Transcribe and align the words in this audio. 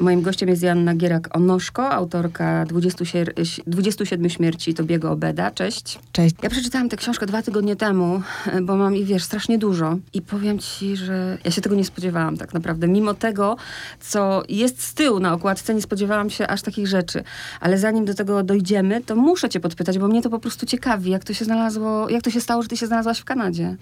Moim 0.00 0.22
gościem 0.22 0.48
jest 0.48 0.62
Joanna 0.62 0.94
Gierak-Onoszko, 0.94 1.90
autorka 1.90 2.64
20 2.66 3.04
sier- 3.04 3.32
27 3.66 4.30
śmierci 4.30 4.74
Tobiego 4.74 5.10
Obeda. 5.10 5.50
Cześć. 5.50 5.98
Cześć. 6.12 6.34
Ja 6.42 6.50
przeczytałam 6.50 6.88
tę 6.88 6.96
książkę 6.96 7.26
dwa 7.26 7.42
tygodnie 7.42 7.76
temu, 7.76 8.22
bo 8.62 8.76
mam 8.76 8.96
i 8.96 9.04
wiesz, 9.04 9.22
strasznie 9.22 9.58
dużo. 9.58 9.96
I 10.14 10.22
powiem 10.22 10.58
ci, 10.58 10.96
że 10.96 11.38
ja 11.44 11.50
się 11.50 11.60
tego 11.60 11.76
nie 11.76 11.84
spodziewałam 11.84 12.36
tak 12.36 12.54
naprawdę. 12.54 12.88
Mimo 12.88 13.14
tego, 13.14 13.56
co 14.00 14.42
jest 14.48 14.82
z 14.82 14.94
tyłu 14.94 15.20
na 15.20 15.32
okładce, 15.34 15.74
nie 15.74 15.82
spodziewałam 15.82 16.30
się 16.30 16.46
aż 16.46 16.62
takich 16.62 16.86
rzeczy. 16.86 17.24
Ale 17.60 17.78
zanim 17.78 18.04
do 18.04 18.14
tego 18.14 18.42
dojdziemy, 18.42 19.00
to 19.04 19.16
muszę 19.16 19.48
cię 19.48 19.60
podpytać, 19.60 19.98
bo 19.98 20.08
mnie 20.08 20.22
to 20.22 20.30
po 20.30 20.38
prostu 20.38 20.66
ciekawi, 20.66 21.10
jak 21.10 21.24
to 21.24 21.34
się 21.34 21.44
znalazło, 21.44 22.08
jak 22.08 22.22
to 22.22 22.30
się 22.30 22.40
stało, 22.40 22.62
że 22.62 22.68
ty 22.68 22.76
się 22.76 22.86
znalazłaś 22.86 23.18
w 23.18 23.24
Kanadzie. 23.24 23.76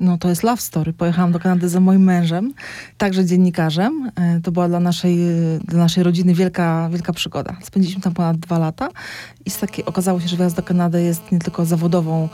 No 0.00 0.18
to 0.18 0.28
jest 0.28 0.42
love 0.42 0.60
story. 0.62 0.92
Pojechałam 0.92 1.32
do 1.32 1.38
Kanady 1.38 1.68
za 1.68 1.80
moim 1.80 2.02
mężem, 2.02 2.54
także 2.98 3.24
dziennikarzem. 3.24 4.10
E, 4.16 4.40
To 4.42 4.52
była 4.52 4.68
dla 4.68 4.80
naszej, 4.80 5.28
e, 5.28 5.32
dla 5.64 5.78
naszej 5.78 6.04
rodziny 6.04 6.34
wielka, 6.34 6.88
wielka 6.92 7.12
przygoda. 7.12 7.56
Spędziliśmy 7.62 8.02
tam 8.02 8.14
ponad 8.14 8.36
dwa 8.36 8.58
lata 8.58 8.88
i 9.44 9.50
z 9.50 9.58
takiej, 9.58 9.84
okazało 9.84 10.20
się, 10.20 10.28
że 10.28 10.36
wyjazd 10.36 10.56
do 10.56 10.62
Kanady 10.62 11.02
jest 11.02 11.32
nie 11.32 11.38
tylko 11.38 11.64
zawodową 11.64 12.28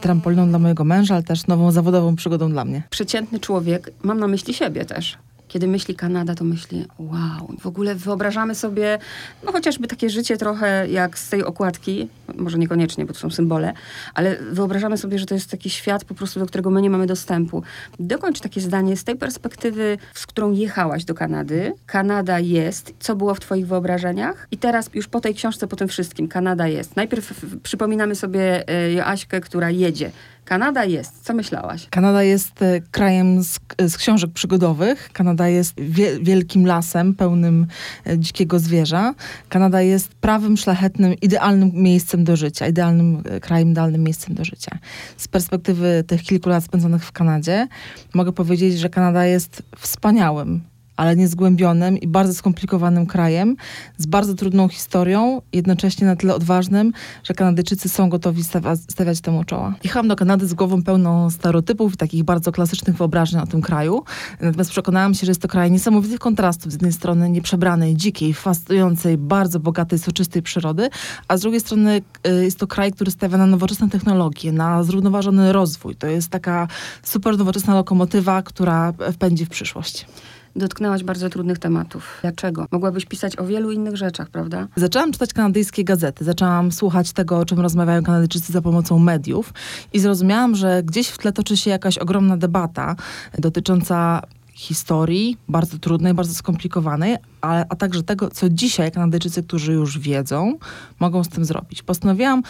trampoliną 0.00 0.48
dla 0.48 0.58
mojego 0.58 0.84
męża, 0.84 1.14
ale 1.14 1.22
też 1.22 1.46
nową 1.46 1.72
zawodową 1.72 2.16
przygodą 2.16 2.50
dla 2.50 2.64
mnie. 2.64 2.82
przeciętny 2.90 3.40
człowiek, 3.40 3.90
mam 4.02 4.18
na 4.18 4.28
myśli 4.28 4.54
siebie 4.54 4.84
też. 4.84 5.18
Kiedy 5.48 5.66
myśli 5.66 5.94
Kanada, 5.94 6.34
to 6.34 6.44
myśli, 6.44 6.84
wow, 6.98 7.52
w 7.60 7.66
ogóle 7.66 7.94
wyobrażamy 7.94 8.54
sobie, 8.54 8.98
no 9.44 9.52
chociażby 9.52 9.88
takie 9.88 10.10
życie 10.10 10.36
trochę 10.36 10.88
jak 10.88 11.18
z 11.18 11.28
tej 11.28 11.44
okładki, 11.44 12.08
może 12.36 12.58
niekoniecznie, 12.58 13.06
bo 13.06 13.12
to 13.12 13.18
są 13.18 13.30
symbole, 13.30 13.72
ale 14.14 14.36
wyobrażamy 14.36 14.98
sobie, 14.98 15.18
że 15.18 15.26
to 15.26 15.34
jest 15.34 15.50
taki 15.50 15.70
świat 15.70 16.04
po 16.04 16.14
prostu, 16.14 16.40
do 16.40 16.46
którego 16.46 16.70
my 16.70 16.82
nie 16.82 16.90
mamy 16.90 17.06
dostępu. 17.06 17.62
Dokończ 18.00 18.40
takie 18.40 18.60
zdanie 18.60 18.96
z 18.96 19.04
tej 19.04 19.16
perspektywy, 19.16 19.98
z 20.14 20.26
którą 20.26 20.52
jechałaś 20.52 21.04
do 21.04 21.14
Kanady. 21.14 21.72
Kanada 21.86 22.38
jest, 22.38 22.94
co 23.00 23.16
było 23.16 23.34
w 23.34 23.40
twoich 23.40 23.66
wyobrażeniach? 23.66 24.48
I 24.50 24.58
teraz 24.58 24.90
już 24.94 25.08
po 25.08 25.20
tej 25.20 25.34
książce, 25.34 25.66
po 25.66 25.76
tym 25.76 25.88
wszystkim, 25.88 26.28
Kanada 26.28 26.68
jest. 26.68 26.96
Najpierw 26.96 27.46
przypominamy 27.62 28.14
sobie 28.14 28.68
e, 28.68 28.92
Joaśkę, 28.92 29.40
która 29.40 29.70
jedzie. 29.70 30.10
Kanada 30.48 30.84
jest. 30.84 31.24
Co 31.24 31.34
myślałaś? 31.34 31.86
Kanada 31.90 32.22
jest 32.22 32.62
e, 32.62 32.80
krajem 32.90 33.44
z, 33.44 33.58
z 33.88 33.96
książek 33.96 34.30
przygodowych. 34.30 35.10
Kanada 35.12 35.48
jest 35.48 35.80
wie, 35.80 36.18
wielkim 36.20 36.66
lasem 36.66 37.14
pełnym 37.14 37.66
e, 38.06 38.18
dzikiego 38.18 38.58
zwierza. 38.58 39.14
Kanada 39.48 39.82
jest 39.82 40.14
prawym, 40.14 40.56
szlachetnym, 40.56 41.14
idealnym 41.22 41.70
miejscem 41.74 42.24
do 42.24 42.36
życia, 42.36 42.66
idealnym 42.66 43.22
e, 43.24 43.40
krajem, 43.40 43.70
idealnym 43.70 44.02
miejscem 44.02 44.34
do 44.34 44.44
życia. 44.44 44.78
Z 45.16 45.28
perspektywy 45.28 46.04
tych 46.06 46.22
kilku 46.22 46.48
lat 46.48 46.64
spędzonych 46.64 47.04
w 47.04 47.12
Kanadzie, 47.12 47.68
mogę 48.14 48.32
powiedzieć, 48.32 48.78
że 48.78 48.88
Kanada 48.88 49.24
jest 49.24 49.62
wspaniałym 49.76 50.60
ale 50.98 51.16
niezgłębionym 51.16 51.98
i 51.98 52.06
bardzo 52.06 52.34
skomplikowanym 52.34 53.06
krajem, 53.06 53.56
z 53.98 54.06
bardzo 54.06 54.34
trudną 54.34 54.68
historią, 54.68 55.42
jednocześnie 55.52 56.06
na 56.06 56.16
tyle 56.16 56.34
odważnym, 56.34 56.92
że 57.24 57.34
Kanadyjczycy 57.34 57.88
są 57.88 58.08
gotowi 58.08 58.44
stawia, 58.44 58.76
stawiać 58.76 59.20
temu 59.20 59.44
czoła. 59.44 59.74
Jechałam 59.84 60.08
do 60.08 60.16
Kanady 60.16 60.46
z 60.46 60.54
głową 60.54 60.82
pełną 60.82 61.30
stereotypów 61.30 61.94
i 61.94 61.96
takich 61.96 62.24
bardzo 62.24 62.52
klasycznych 62.52 62.96
wyobrażeń 62.96 63.40
o 63.40 63.46
tym 63.46 63.62
kraju. 63.62 64.04
Natomiast 64.40 64.70
przekonałam 64.70 65.14
się, 65.14 65.26
że 65.26 65.30
jest 65.30 65.42
to 65.42 65.48
kraj 65.48 65.70
niesamowitych 65.70 66.18
kontrastów. 66.18 66.72
Z 66.72 66.74
jednej 66.74 66.92
strony 66.92 67.30
nieprzebranej, 67.30 67.96
dzikiej, 67.96 68.34
fascynującej, 68.34 69.18
bardzo 69.18 69.60
bogatej, 69.60 69.98
soczystej 69.98 70.42
przyrody, 70.42 70.88
a 71.28 71.36
z 71.36 71.40
drugiej 71.40 71.60
strony 71.60 72.02
y, 72.26 72.44
jest 72.44 72.58
to 72.58 72.66
kraj, 72.66 72.92
który 72.92 73.10
stawia 73.10 73.38
na 73.38 73.46
nowoczesne 73.46 73.88
technologie, 73.88 74.52
na 74.52 74.82
zrównoważony 74.82 75.52
rozwój. 75.52 75.96
To 75.96 76.06
jest 76.06 76.28
taka 76.28 76.68
super 77.02 77.38
nowoczesna 77.38 77.74
lokomotywa, 77.74 78.42
która 78.42 78.92
wpędzi 79.12 79.46
w 79.46 79.48
przyszłość. 79.48 80.06
Dotknęłaś 80.58 81.04
bardzo 81.04 81.30
trudnych 81.30 81.58
tematów. 81.58 82.18
Dlaczego? 82.22 82.66
Mogłabyś 82.70 83.06
pisać 83.06 83.38
o 83.38 83.46
wielu 83.46 83.72
innych 83.72 83.96
rzeczach, 83.96 84.30
prawda? 84.30 84.68
Zaczęłam 84.76 85.12
czytać 85.12 85.32
kanadyjskie 85.32 85.84
gazety, 85.84 86.24
zaczęłam 86.24 86.72
słuchać 86.72 87.12
tego, 87.12 87.38
o 87.38 87.44
czym 87.44 87.60
rozmawiają 87.60 88.02
Kanadyjczycy 88.02 88.52
za 88.52 88.62
pomocą 88.62 88.98
mediów 88.98 89.52
i 89.92 89.98
zrozumiałam, 89.98 90.54
że 90.54 90.82
gdzieś 90.82 91.08
w 91.08 91.18
tle 91.18 91.32
toczy 91.32 91.56
się 91.56 91.70
jakaś 91.70 91.98
ogromna 91.98 92.36
debata 92.36 92.96
dotycząca 93.38 94.22
historii, 94.52 95.36
bardzo 95.48 95.78
trudnej, 95.78 96.14
bardzo 96.14 96.34
skomplikowanej, 96.34 97.16
ale, 97.40 97.66
a 97.68 97.76
także 97.76 98.02
tego, 98.02 98.30
co 98.30 98.48
dzisiaj 98.48 98.92
Kanadyjczycy, 98.92 99.42
którzy 99.42 99.72
już 99.72 99.98
wiedzą, 99.98 100.58
mogą 101.00 101.24
z 101.24 101.28
tym 101.28 101.44
zrobić. 101.44 101.82
Postanowiłam 101.82 102.42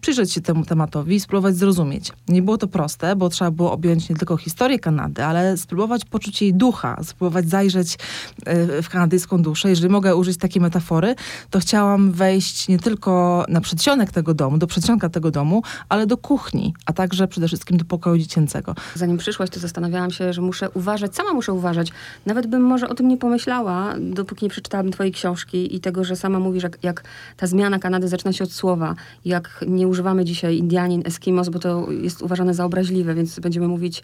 przyjrzeć 0.00 0.32
się 0.32 0.40
temu 0.40 0.64
tematowi 0.64 1.14
i 1.14 1.20
spróbować 1.20 1.56
zrozumieć. 1.56 2.12
Nie 2.28 2.42
było 2.42 2.58
to 2.58 2.68
proste, 2.68 3.16
bo 3.16 3.28
trzeba 3.28 3.50
było 3.50 3.72
objąć 3.72 4.08
nie 4.08 4.16
tylko 4.16 4.36
historię 4.36 4.78
Kanady, 4.78 5.24
ale 5.24 5.56
spróbować 5.56 6.04
poczuć 6.04 6.42
jej 6.42 6.54
ducha, 6.54 7.04
spróbować 7.04 7.48
zajrzeć 7.48 7.94
y, 7.94 8.82
w 8.82 8.88
kanadyjską 8.88 9.42
duszę. 9.42 9.68
Jeżeli 9.68 9.88
mogę 9.88 10.16
użyć 10.16 10.36
takiej 10.36 10.62
metafory, 10.62 11.14
to 11.50 11.58
chciałam 11.58 12.12
wejść 12.12 12.68
nie 12.68 12.78
tylko 12.78 13.44
na 13.48 13.60
przedsionek 13.60 14.12
tego 14.12 14.34
domu, 14.34 14.58
do 14.58 14.66
przedsionka 14.66 15.08
tego 15.08 15.30
domu, 15.30 15.62
ale 15.88 16.06
do 16.06 16.16
kuchni, 16.16 16.74
a 16.86 16.92
także 16.92 17.28
przede 17.28 17.48
wszystkim 17.48 17.76
do 17.76 17.84
pokoju 17.84 18.18
dziecięcego. 18.18 18.74
Zanim 18.94 19.18
przyszłaś, 19.18 19.50
to 19.50 19.60
zastanawiałam 19.60 20.10
się, 20.10 20.32
że 20.32 20.42
muszę 20.42 20.70
uważać, 20.70 21.14
sama 21.14 21.32
muszę 21.32 21.52
uważać. 21.52 21.92
Nawet 22.26 22.46
bym 22.46 22.62
może 22.62 22.88
o 22.88 22.94
tym 22.94 23.08
nie 23.08 23.16
pomyślała, 23.16 23.94
dopóki 24.00 24.44
nie 24.44 24.50
przeczytałabym 24.50 24.92
twojej 24.92 25.12
książki 25.12 25.76
i 25.76 25.80
tego, 25.80 26.04
że 26.04 26.16
sama 26.16 26.38
mówisz, 26.38 26.62
jak, 26.62 26.78
jak 26.82 27.04
ta 27.36 27.46
zmiana 27.46 27.78
Kanady 27.78 28.08
zaczyna 28.08 28.32
się 28.32 28.44
od 28.44 28.52
słowa. 28.52 28.94
Jak 29.24 29.64
nie 29.68 29.87
używamy 29.88 30.24
dzisiaj 30.24 30.58
Indianin, 30.58 31.02
Eskimos, 31.04 31.48
bo 31.48 31.58
to 31.58 31.92
jest 31.92 32.22
uważane 32.22 32.54
za 32.54 32.64
obraźliwe, 32.64 33.14
więc 33.14 33.40
będziemy 33.40 33.68
mówić 33.68 34.02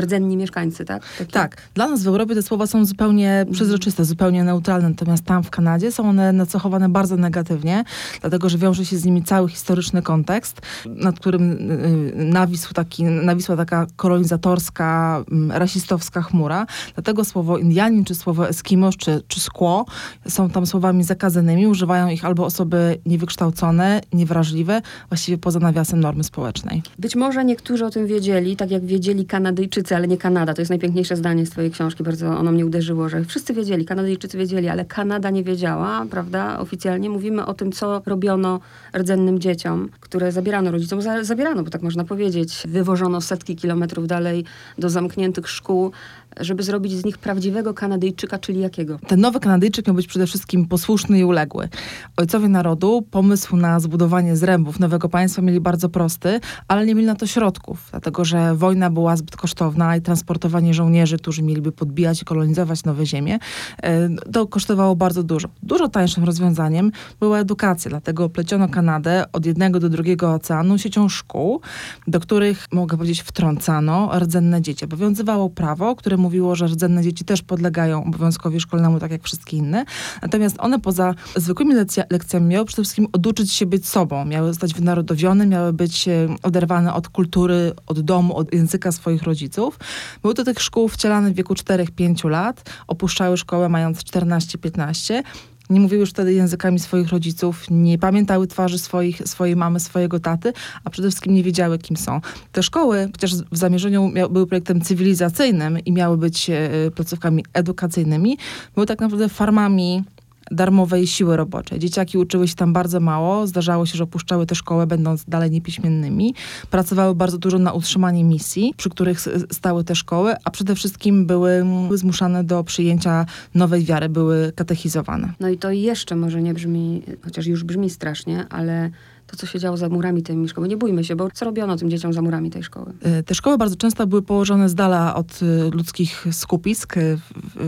rdzenni 0.00 0.36
mieszkańcy, 0.36 0.84
tak? 0.84 1.02
Tak, 1.30 1.56
dla 1.74 1.88
nas 1.88 2.02
w 2.02 2.06
Europie 2.08 2.34
te 2.34 2.42
słowa 2.42 2.66
są 2.66 2.84
zupełnie 2.84 3.46
przezroczyste, 3.52 4.04
zupełnie 4.04 4.44
neutralne, 4.44 4.88
natomiast 4.88 5.24
tam 5.24 5.42
w 5.42 5.50
Kanadzie 5.50 5.92
są 5.92 6.08
one 6.08 6.32
nacechowane 6.32 6.88
bardzo 6.88 7.16
negatywnie, 7.16 7.84
dlatego 8.20 8.48
że 8.48 8.58
wiąże 8.58 8.84
się 8.84 8.96
z 8.98 9.04
nimi 9.04 9.22
cały 9.22 9.48
historyczny 9.48 10.02
kontekst, 10.02 10.60
nad 10.86 11.20
którym 11.20 11.70
y, 11.70 12.12
nawisł 12.14 12.74
taki, 12.74 13.04
nawisła 13.04 13.56
taka 13.56 13.86
kolonizatorska, 13.96 15.24
mm, 15.30 15.52
rasistowska 15.52 16.22
chmura. 16.22 16.66
Dlatego 16.94 17.24
słowo 17.24 17.58
Indianin, 17.58 18.04
czy 18.04 18.14
słowo 18.14 18.48
Eskimosz, 18.48 18.96
czy, 18.96 19.22
czy 19.28 19.40
skło 19.40 19.84
są 20.28 20.50
tam 20.50 20.66
słowami 20.66 21.04
zakazanymi. 21.04 21.66
Używają 21.66 22.08
ich 22.08 22.24
albo 22.24 22.44
osoby 22.44 22.98
niewykształcone, 23.06 24.00
niewrażliwe, 24.12 24.82
właściwie 25.08 25.38
poza 25.38 25.58
nawiasem 25.58 26.00
normy 26.00 26.24
społecznej. 26.24 26.82
Być 26.98 27.16
może 27.16 27.44
niektórzy 27.44 27.84
o 27.84 27.90
tym 27.90 28.06
wiedzieli, 28.06 28.56
tak 28.56 28.70
jak 28.70 28.84
wiedzieli 28.84 29.26
Kanadyjczycy, 29.26 29.65
ale 29.96 30.08
nie 30.08 30.18
Kanada. 30.18 30.54
To 30.54 30.60
jest 30.60 30.70
najpiękniejsze 30.70 31.16
zdanie 31.16 31.46
z 31.46 31.50
twojej 31.50 31.70
książki, 31.70 32.02
bardzo 32.02 32.38
ono 32.38 32.52
mnie 32.52 32.66
uderzyło, 32.66 33.08
że 33.08 33.24
wszyscy 33.24 33.54
wiedzieli, 33.54 33.84
Kanadyjczycy 33.84 34.38
wiedzieli, 34.38 34.68
ale 34.68 34.84
Kanada 34.84 35.30
nie 35.30 35.44
wiedziała, 35.44 36.06
prawda? 36.10 36.58
Oficjalnie 36.58 37.10
mówimy 37.10 37.46
o 37.46 37.54
tym, 37.54 37.72
co 37.72 38.02
robiono 38.06 38.60
rdzennym 38.96 39.38
dzieciom, 39.38 39.88
które 40.00 40.32
zabierano 40.32 40.70
rodzicom, 40.70 41.02
za, 41.02 41.24
zabierano, 41.24 41.62
bo 41.62 41.70
tak 41.70 41.82
można 41.82 42.04
powiedzieć. 42.04 42.62
Wywożono 42.68 43.20
setki 43.20 43.56
kilometrów 43.56 44.06
dalej 44.06 44.44
do 44.78 44.90
zamkniętych 44.90 45.48
szkół, 45.48 45.92
żeby 46.40 46.62
zrobić 46.62 46.92
z 46.92 47.04
nich 47.04 47.18
prawdziwego 47.18 47.74
Kanadyjczyka, 47.74 48.38
czyli 48.38 48.60
jakiego? 48.60 48.98
Ten 49.06 49.20
nowy 49.20 49.40
Kanadyjczyk 49.40 49.86
miał 49.86 49.96
być 49.96 50.06
przede 50.06 50.26
wszystkim 50.26 50.66
posłuszny 50.66 51.18
i 51.18 51.24
uległy. 51.24 51.68
Ojcowie 52.16 52.48
narodu 52.48 53.02
pomysł 53.10 53.56
na 53.56 53.80
zbudowanie 53.80 54.36
zrębów 54.36 54.80
nowego 54.80 55.08
państwa 55.08 55.42
mieli 55.42 55.60
bardzo 55.60 55.88
prosty, 55.88 56.40
ale 56.68 56.86
nie 56.86 56.94
mieli 56.94 57.06
na 57.06 57.14
to 57.14 57.26
środków, 57.26 57.88
dlatego 57.90 58.24
że 58.24 58.54
wojna 58.54 58.90
była 58.90 59.16
zbyt 59.16 59.36
kosztowna 59.36 59.96
i 59.96 60.02
transportowanie 60.02 60.74
żołnierzy, 60.74 61.18
którzy 61.18 61.42
mieliby 61.42 61.72
podbijać 61.72 62.22
i 62.22 62.24
kolonizować 62.24 62.84
nowe 62.84 63.06
ziemie, 63.06 63.38
e, 63.82 64.08
to 64.32 64.46
kosztowało 64.46 64.96
bardzo 64.96 65.22
dużo. 65.22 65.48
Dużo 65.62 65.88
tańszym 65.88 66.24
rozwiązaniem 66.24 66.92
była 67.20 67.38
edukacja, 67.38 67.88
dlatego 67.88 68.28
pleciono 68.28 68.68
Kanadę 68.68 69.24
od 69.32 69.46
jednego 69.46 69.80
do 69.80 69.88
drugiego 69.88 70.32
oceanu 70.32 70.78
siecią 70.78 71.08
szkół, 71.08 71.60
do 72.06 72.20
których, 72.20 72.66
mogę 72.72 72.96
powiedzieć, 72.96 73.22
wtrącano 73.22 74.18
rdzenne 74.18 74.62
dzieci. 74.62 74.84
Obowiązywało 74.84 75.50
prawo, 75.50 75.96
które 75.96 76.16
mówiło, 76.26 76.56
że 76.56 76.66
rdzenne 76.66 77.02
dzieci 77.02 77.24
też 77.24 77.42
podlegają 77.42 78.04
obowiązkowi 78.04 78.60
szkolnemu, 78.60 79.00
tak 79.00 79.10
jak 79.10 79.22
wszystkie 79.22 79.56
inne. 79.56 79.84
Natomiast 80.22 80.56
one 80.58 80.80
poza 80.80 81.14
zwykłymi 81.36 81.74
lekcja, 81.74 82.04
lekcjami 82.10 82.46
miały 82.46 82.66
przede 82.66 82.82
wszystkim 82.82 83.06
oduczyć 83.12 83.52
się 83.52 83.66
być 83.66 83.88
sobą. 83.88 84.24
Miały 84.24 84.48
zostać 84.48 84.74
wynarodowione, 84.74 85.46
miały 85.46 85.72
być 85.72 86.08
e, 86.08 86.28
oderwane 86.42 86.94
od 86.94 87.08
kultury, 87.08 87.72
od 87.86 88.00
domu, 88.00 88.36
od 88.36 88.54
języka 88.54 88.92
swoich 88.92 89.22
rodziców. 89.22 89.78
Były 90.22 90.34
do 90.34 90.44
tych 90.44 90.60
szkół 90.60 90.88
wcielane 90.88 91.30
w 91.30 91.34
wieku 91.34 91.54
4-5 91.54 92.28
lat, 92.30 92.70
opuszczały 92.86 93.36
szkołę 93.36 93.68
mając 93.68 93.98
14-15 93.98 95.22
nie 95.70 95.80
mówiły 95.80 96.00
już 96.00 96.10
wtedy 96.10 96.32
językami 96.32 96.78
swoich 96.78 97.08
rodziców, 97.08 97.64
nie 97.70 97.98
pamiętały 97.98 98.46
twarzy 98.46 98.78
swoich, 98.78 99.22
swojej 99.28 99.56
mamy, 99.56 99.80
swojego 99.80 100.20
taty, 100.20 100.52
a 100.84 100.90
przede 100.90 101.08
wszystkim 101.08 101.34
nie 101.34 101.42
wiedziały, 101.42 101.78
kim 101.78 101.96
są. 101.96 102.20
Te 102.52 102.62
szkoły, 102.62 103.08
chociaż 103.12 103.34
w 103.34 103.56
zamierzeniu 103.56 104.08
miał, 104.08 104.30
były 104.30 104.46
projektem 104.46 104.80
cywilizacyjnym 104.80 105.78
i 105.78 105.92
miały 105.92 106.16
być 106.16 106.50
e, 106.50 106.70
placówkami 106.94 107.44
edukacyjnymi, 107.52 108.38
były 108.74 108.86
tak 108.86 109.00
naprawdę 109.00 109.28
farmami 109.28 110.04
darmowej 110.50 111.06
siły 111.06 111.36
roboczej. 111.36 111.78
Dzieciaki 111.78 112.18
uczyły 112.18 112.48
się 112.48 112.54
tam 112.54 112.72
bardzo 112.72 113.00
mało, 113.00 113.46
zdarzało 113.46 113.86
się, 113.86 113.96
że 113.96 114.04
opuszczały 114.04 114.46
tę 114.46 114.54
szkołę, 114.54 114.86
będąc 114.86 115.24
dalej 115.24 115.50
niepiśmiennymi. 115.50 116.34
Pracowały 116.70 117.14
bardzo 117.14 117.38
dużo 117.38 117.58
na 117.58 117.72
utrzymanie 117.72 118.24
misji, 118.24 118.74
przy 118.76 118.90
których 118.90 119.20
stały 119.52 119.84
te 119.84 119.94
szkoły, 119.94 120.34
a 120.44 120.50
przede 120.50 120.74
wszystkim 120.74 121.26
były, 121.26 121.64
zmuszane 121.94 122.44
do 122.44 122.64
przyjęcia 122.64 123.26
nowej 123.54 123.84
wiary, 123.84 124.08
były 124.08 124.52
katechizowane. 124.56 125.32
No 125.40 125.48
i 125.48 125.58
to 125.58 125.70
jeszcze 125.70 126.16
może 126.16 126.42
nie 126.42 126.54
brzmi, 126.54 127.02
chociaż 127.24 127.46
już 127.46 127.64
brzmi 127.64 127.90
strasznie, 127.90 128.46
ale 128.50 128.90
to, 129.26 129.36
co 129.36 129.46
się 129.46 129.58
działo 129.58 129.76
za 129.76 129.88
murami 129.88 130.22
tej 130.22 130.48
szkoły. 130.48 130.68
Nie 130.68 130.76
bójmy 130.76 131.04
się, 131.04 131.16
bo 131.16 131.30
co 131.30 131.44
robiono 131.44 131.76
tym 131.76 131.90
dzieciom 131.90 132.12
za 132.12 132.22
murami 132.22 132.50
tej 132.50 132.62
szkoły? 132.62 132.92
E, 133.02 133.22
te 133.22 133.34
szkoły 133.34 133.58
bardzo 133.58 133.76
często 133.76 134.06
były 134.06 134.22
położone 134.22 134.68
z 134.68 134.74
dala 134.74 135.14
od 135.14 135.40
e, 135.42 135.70
ludzkich 135.70 136.26
skupisk 136.32 136.96
e, 136.96 137.16
w, 137.16 137.22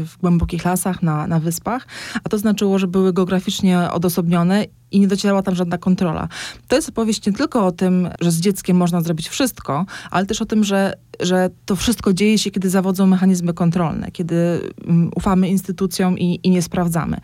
w 0.08 0.18
głębokich 0.18 0.64
lasach, 0.64 1.02
na, 1.02 1.26
na 1.26 1.40
wyspach, 1.40 1.86
a 2.24 2.28
to 2.28 2.38
znaczyło, 2.38 2.78
że 2.78 2.86
były 2.86 3.12
geograficznie 3.12 3.90
odosobnione 3.92 4.64
i 4.90 5.00
nie 5.00 5.08
docierała 5.08 5.42
tam 5.42 5.54
żadna 5.54 5.78
kontrola. 5.78 6.28
To 6.68 6.76
jest 6.76 6.88
opowieść 6.88 7.26
nie 7.26 7.32
tylko 7.32 7.66
o 7.66 7.72
tym, 7.72 8.08
że 8.20 8.30
z 8.30 8.40
dzieckiem 8.40 8.76
można 8.76 9.00
zrobić 9.00 9.28
wszystko, 9.28 9.86
ale 10.10 10.26
też 10.26 10.42
o 10.42 10.46
tym, 10.46 10.64
że, 10.64 10.94
że 11.20 11.50
to 11.66 11.76
wszystko 11.76 12.12
dzieje 12.12 12.38
się, 12.38 12.50
kiedy 12.50 12.70
zawodzą 12.70 13.06
mechanizmy 13.06 13.54
kontrolne, 13.54 14.10
kiedy 14.10 14.60
um, 14.86 15.10
ufamy 15.16 15.48
instytucjom 15.48 16.18
i, 16.18 16.40
i 16.42 16.50
nie 16.50 16.62
sprawdzamy. 16.62 17.16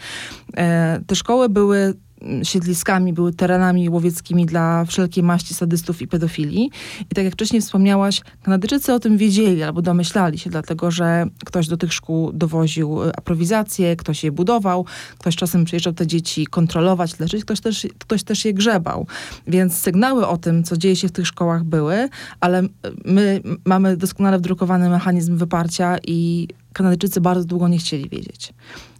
Te 1.07 1.15
szkoły 1.15 1.49
były 1.49 1.95
siedliskami, 2.43 3.13
były 3.13 3.33
terenami 3.33 3.89
łowieckimi 3.89 4.47
dla 4.47 4.85
wszelkiej 4.85 5.25
maści 5.25 5.55
sadystów 5.55 6.03
i 6.03 6.09
pedofili. 6.09 6.71
I 7.11 7.15
tak 7.15 7.25
jak 7.25 7.35
wcześniej 7.35 7.63
wspomniałaś, 7.63 8.21
Kanadyjczycy 8.43 8.93
o 8.93 9.01
tym 9.01 9.17
wiedzieli 9.17 9.63
albo 9.63 9.83
domyślali 9.83 10.39
się, 10.39 10.51
dlatego 10.51 10.91
że 10.91 11.27
ktoś 11.45 11.69
do 11.69 11.77
tych 11.77 11.93
szkół 11.93 12.33
dowoził 12.33 13.03
e, 13.03 13.17
aprowizację, 13.17 13.97
ktoś 13.97 14.25
je 14.25 14.33
budował, 14.33 14.87
ktoś 15.19 15.37
czasem 15.37 15.65
przyjeżdżał 15.65 15.93
te 15.93 16.07
dzieci 16.07 16.47
kontrolować, 16.47 17.19
leczyć, 17.19 17.45
ktoś 17.45 17.61
też, 17.61 17.87
ktoś 17.99 18.23
też 18.23 18.45
je 18.45 18.55
grzebał. 18.55 19.07
Więc 19.47 19.75
sygnały 19.75 20.27
o 20.27 20.37
tym, 20.37 20.65
co 20.65 20.77
dzieje 20.77 20.97
się 20.97 21.09
w 21.09 21.13
tych 21.13 21.27
szkołach 21.27 21.65
były, 21.65 22.09
ale 22.41 22.63
my 23.05 23.41
mamy 23.65 23.97
doskonale 23.97 24.39
wdrukowany 24.39 24.89
mechanizm 24.89 25.37
wyparcia 25.37 25.97
i 26.07 26.49
Kanadyjczycy 26.75 27.21
bardzo 27.21 27.45
długo 27.45 27.69
nie 27.69 27.79
chcieli 27.79 28.09
wiedzieć. 28.09 28.55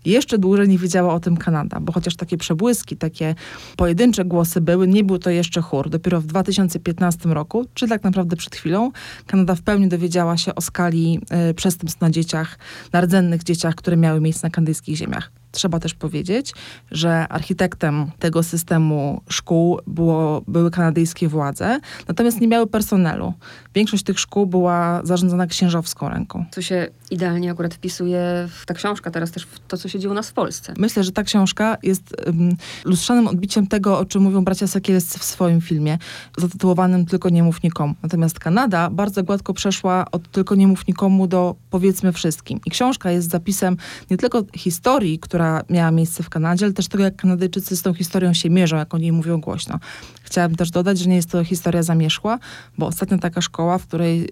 Jeszcze 0.05 0.39
dłużej 0.39 0.69
nie 0.69 0.79
wiedziała 0.79 1.15
o 1.15 1.21
tym 1.21 1.37
Kanada, 1.37 1.81
bo 1.81 1.93
chociaż 1.93 2.17
takie 2.17 2.37
przebłyski, 2.37 2.97
takie 2.97 3.35
pojedyncze 3.77 4.25
głosy 4.25 4.61
były, 4.61 4.89
nie 4.89 5.05
był 5.05 5.19
to 5.19 5.31
jeszcze 5.31 5.61
chór. 5.61 5.91
Dopiero 5.91 6.21
w 6.21 6.27
2015 6.27 7.29
roku, 7.29 7.65
czy 7.75 7.89
tak 7.89 8.03
naprawdę 8.05 8.37
przed 8.37 8.57
chwilą, 8.57 8.91
Kanada 9.27 9.55
w 9.55 9.63
pełni 9.63 9.89
dowiedziała 9.89 10.37
się 10.37 10.55
o 10.55 10.61
skali 10.61 11.21
y, 11.51 11.55
przestępstw 11.55 12.01
na 12.01 12.11
dzieciach, 12.11 12.59
na 12.93 13.01
rdzennych 13.01 13.43
dzieciach, 13.43 13.75
które 13.75 13.97
miały 13.97 14.21
miejsce 14.21 14.47
na 14.47 14.51
kanadyjskich 14.51 14.97
ziemiach 14.97 15.44
trzeba 15.55 15.81
też 15.81 15.95
powiedzieć, 15.95 16.55
że 16.91 17.29
architektem 17.29 18.11
tego 18.19 18.43
systemu 18.43 19.23
szkół 19.29 19.81
było, 19.87 20.43
były 20.49 20.71
kanadyjskie 20.71 21.29
władze, 21.29 21.81
natomiast 22.09 22.41
nie 22.41 22.49
miały 22.49 22.67
personelu. 22.67 23.35
Większość 23.75 24.03
tych 24.03 24.21
szkół 24.21 24.47
była 24.47 25.01
zarządzana 25.05 25.47
księżowską 25.47 26.09
ręką. 26.09 26.45
Co 26.51 26.63
się 26.63 26.89
idealnie 27.11 27.51
akurat 27.51 27.75
wpisuje 27.75 28.49
w 28.61 28.67
ta 28.67 28.75
książka, 28.75 29.11
teraz 29.11 29.31
też 29.31 29.45
w 29.45 29.59
to, 29.69 29.77
co 29.77 29.89
się 29.89 29.99
dzieje 29.99 30.11
u 30.11 30.15
nas 30.15 30.31
w 30.31 30.33
Polsce. 30.33 30.75
Myślę, 30.79 31.05
że 31.05 31.13
ta 31.13 31.23
książka 31.23 31.77
jest 31.83 32.17
um, 32.27 32.57
lustrzanym 32.85 33.29
odbiciem 33.29 33.67
tego, 33.67 33.99
o 33.99 34.05
czym 34.05 34.23
mówią 34.23 34.45
bracia 34.45 34.67
Sekielscy 34.67 35.19
w 35.19 35.25
swoim 35.25 35.61
filmie, 35.61 35.99
zatytułowanym 36.39 37.07
Tylko 37.07 37.29
nie 37.29 37.43
mów 37.43 37.63
nikomu. 37.63 37.95
Natomiast 38.03 38.39
Kanada 38.39 38.91
bardzo 38.91 39.25
gładko 39.25 39.55
przeszła 39.55 40.05
od 40.13 40.31
Tylko 40.31 40.55
nie 40.55 40.67
mów 40.67 40.87
nikomu 40.87 41.27
do 41.27 41.55
powiedzmy 41.71 42.13
wszystkim. 42.13 42.61
I 42.67 42.71
książka 42.71 43.11
jest 43.11 43.31
zapisem 43.31 43.77
nie 44.11 44.17
tylko 44.17 44.43
historii, 44.57 45.19
która 45.19 45.44
która 45.45 45.65
miała 45.71 45.91
miejsce 45.91 46.23
w 46.23 46.29
Kanadzie, 46.29 46.65
ale 46.65 46.73
też 46.73 46.89
tego, 46.89 47.05
jak 47.05 47.17
Kanadyjczycy 47.17 47.77
z 47.77 47.83
tą 47.83 47.95
historią 47.95 48.35
się 48.35 48.51
mierzą, 48.51 48.77
jak 48.77 48.95
o 48.95 48.99
niej 48.99 49.13
mówią 49.13 49.41
głośno. 49.41 49.79
Chciałabym 50.23 50.57
też 50.57 50.71
dodać, 50.71 50.99
że 50.99 51.11
nie 51.11 51.17
jest 51.17 51.31
to 51.31 51.45
historia 51.45 51.83
zamierzchła, 51.83 52.39
bo 52.79 52.87
ostatnia 52.87 53.19
taka 53.19 53.41
szkoła, 53.41 53.79
w 53.79 53.87
której 53.87 54.25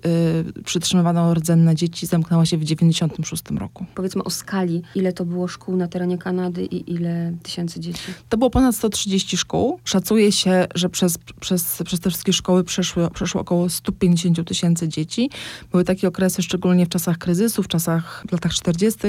y, 0.59 0.63
przytrzymywano 0.65 1.35
rdzenne 1.35 1.75
dzieci, 1.75 2.07
zamknęła 2.07 2.47
się 2.47 2.59
w 2.59 2.65
96 2.65 3.43
roku. 3.59 3.87
Powiedzmy 3.95 4.25
o 4.25 4.31
skali, 4.31 4.83
ile 4.95 5.13
to 5.13 5.25
było 5.25 5.49
szkół 5.49 5.77
na 5.77 5.89
terenie 5.89 6.19
Kanady 6.19 6.65
i 6.65 6.93
ile 6.93 7.33
tysięcy 7.43 7.81
dzieci? 7.81 8.03
To 8.29 8.39
było 8.39 8.51
ponad 8.51 8.77
130 8.77 9.37
szkół. 9.37 9.81
Szacuje 9.85 10.33
się, 10.33 10.67
że 10.75 10.89
przez, 10.89 11.19
przez, 11.41 11.83
przez 11.85 12.01
te 12.01 12.11
wszystkie 12.11 12.33
szkoły 12.33 12.65
przeszły, 12.65 13.11
przeszło 13.11 13.41
około 13.41 13.69
150 13.69 14.49
tysięcy 14.49 14.89
dzieci. 14.89 15.31
Były 15.71 15.85
takie 15.85 16.09
okresy, 16.09 16.43
szczególnie 16.43 16.87
w 16.87 16.89
czasach 16.89 17.19
kryzysu, 17.19 17.63
w 17.63 17.69
czasach, 17.69 18.25
w 18.29 18.33
latach 18.33 18.53
40. 18.53 19.01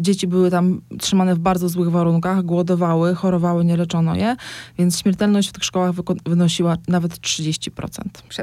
Dzieci 0.00 0.26
były 0.26 0.50
tam 0.50 0.80
trzymane 0.98 1.34
w 1.34 1.38
bardzo 1.42 1.68
złych 1.68 1.90
warunkach, 1.90 2.42
głodowały, 2.42 3.14
chorowały, 3.14 3.64
nie 3.64 3.76
leczono 3.76 4.16
je, 4.16 4.36
więc 4.78 5.00
śmiertelność 5.00 5.48
w 5.48 5.52
tych 5.52 5.64
szkołach 5.64 5.94
wynosiła 6.26 6.76
nawet 6.88 7.12
30%. 7.20 8.02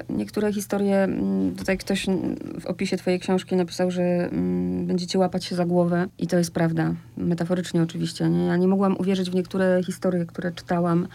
Niektóre 0.09 0.53
historie, 0.53 1.03
mm, 1.03 1.55
tutaj 1.55 1.77
ktoś 1.77 2.05
w 2.61 2.65
opisie 2.65 2.97
twojej 2.97 3.19
książki 3.19 3.55
napisał, 3.55 3.91
że 3.91 4.01
mm, 4.03 4.87
będziecie 4.87 5.19
łapać 5.19 5.45
się 5.45 5.55
za 5.55 5.65
głowę 5.65 6.07
i 6.17 6.27
to 6.27 6.37
jest 6.37 6.53
prawda. 6.53 6.93
Metaforycznie 7.17 7.83
oczywiście. 7.83 8.29
Nie? 8.29 8.45
Ja 8.45 8.57
nie 8.57 8.67
mogłam 8.67 8.97
uwierzyć 8.97 9.29
w 9.29 9.35
niektóre 9.35 9.81
historie, 9.85 10.25
które 10.25 10.51
czytałam 10.51 11.07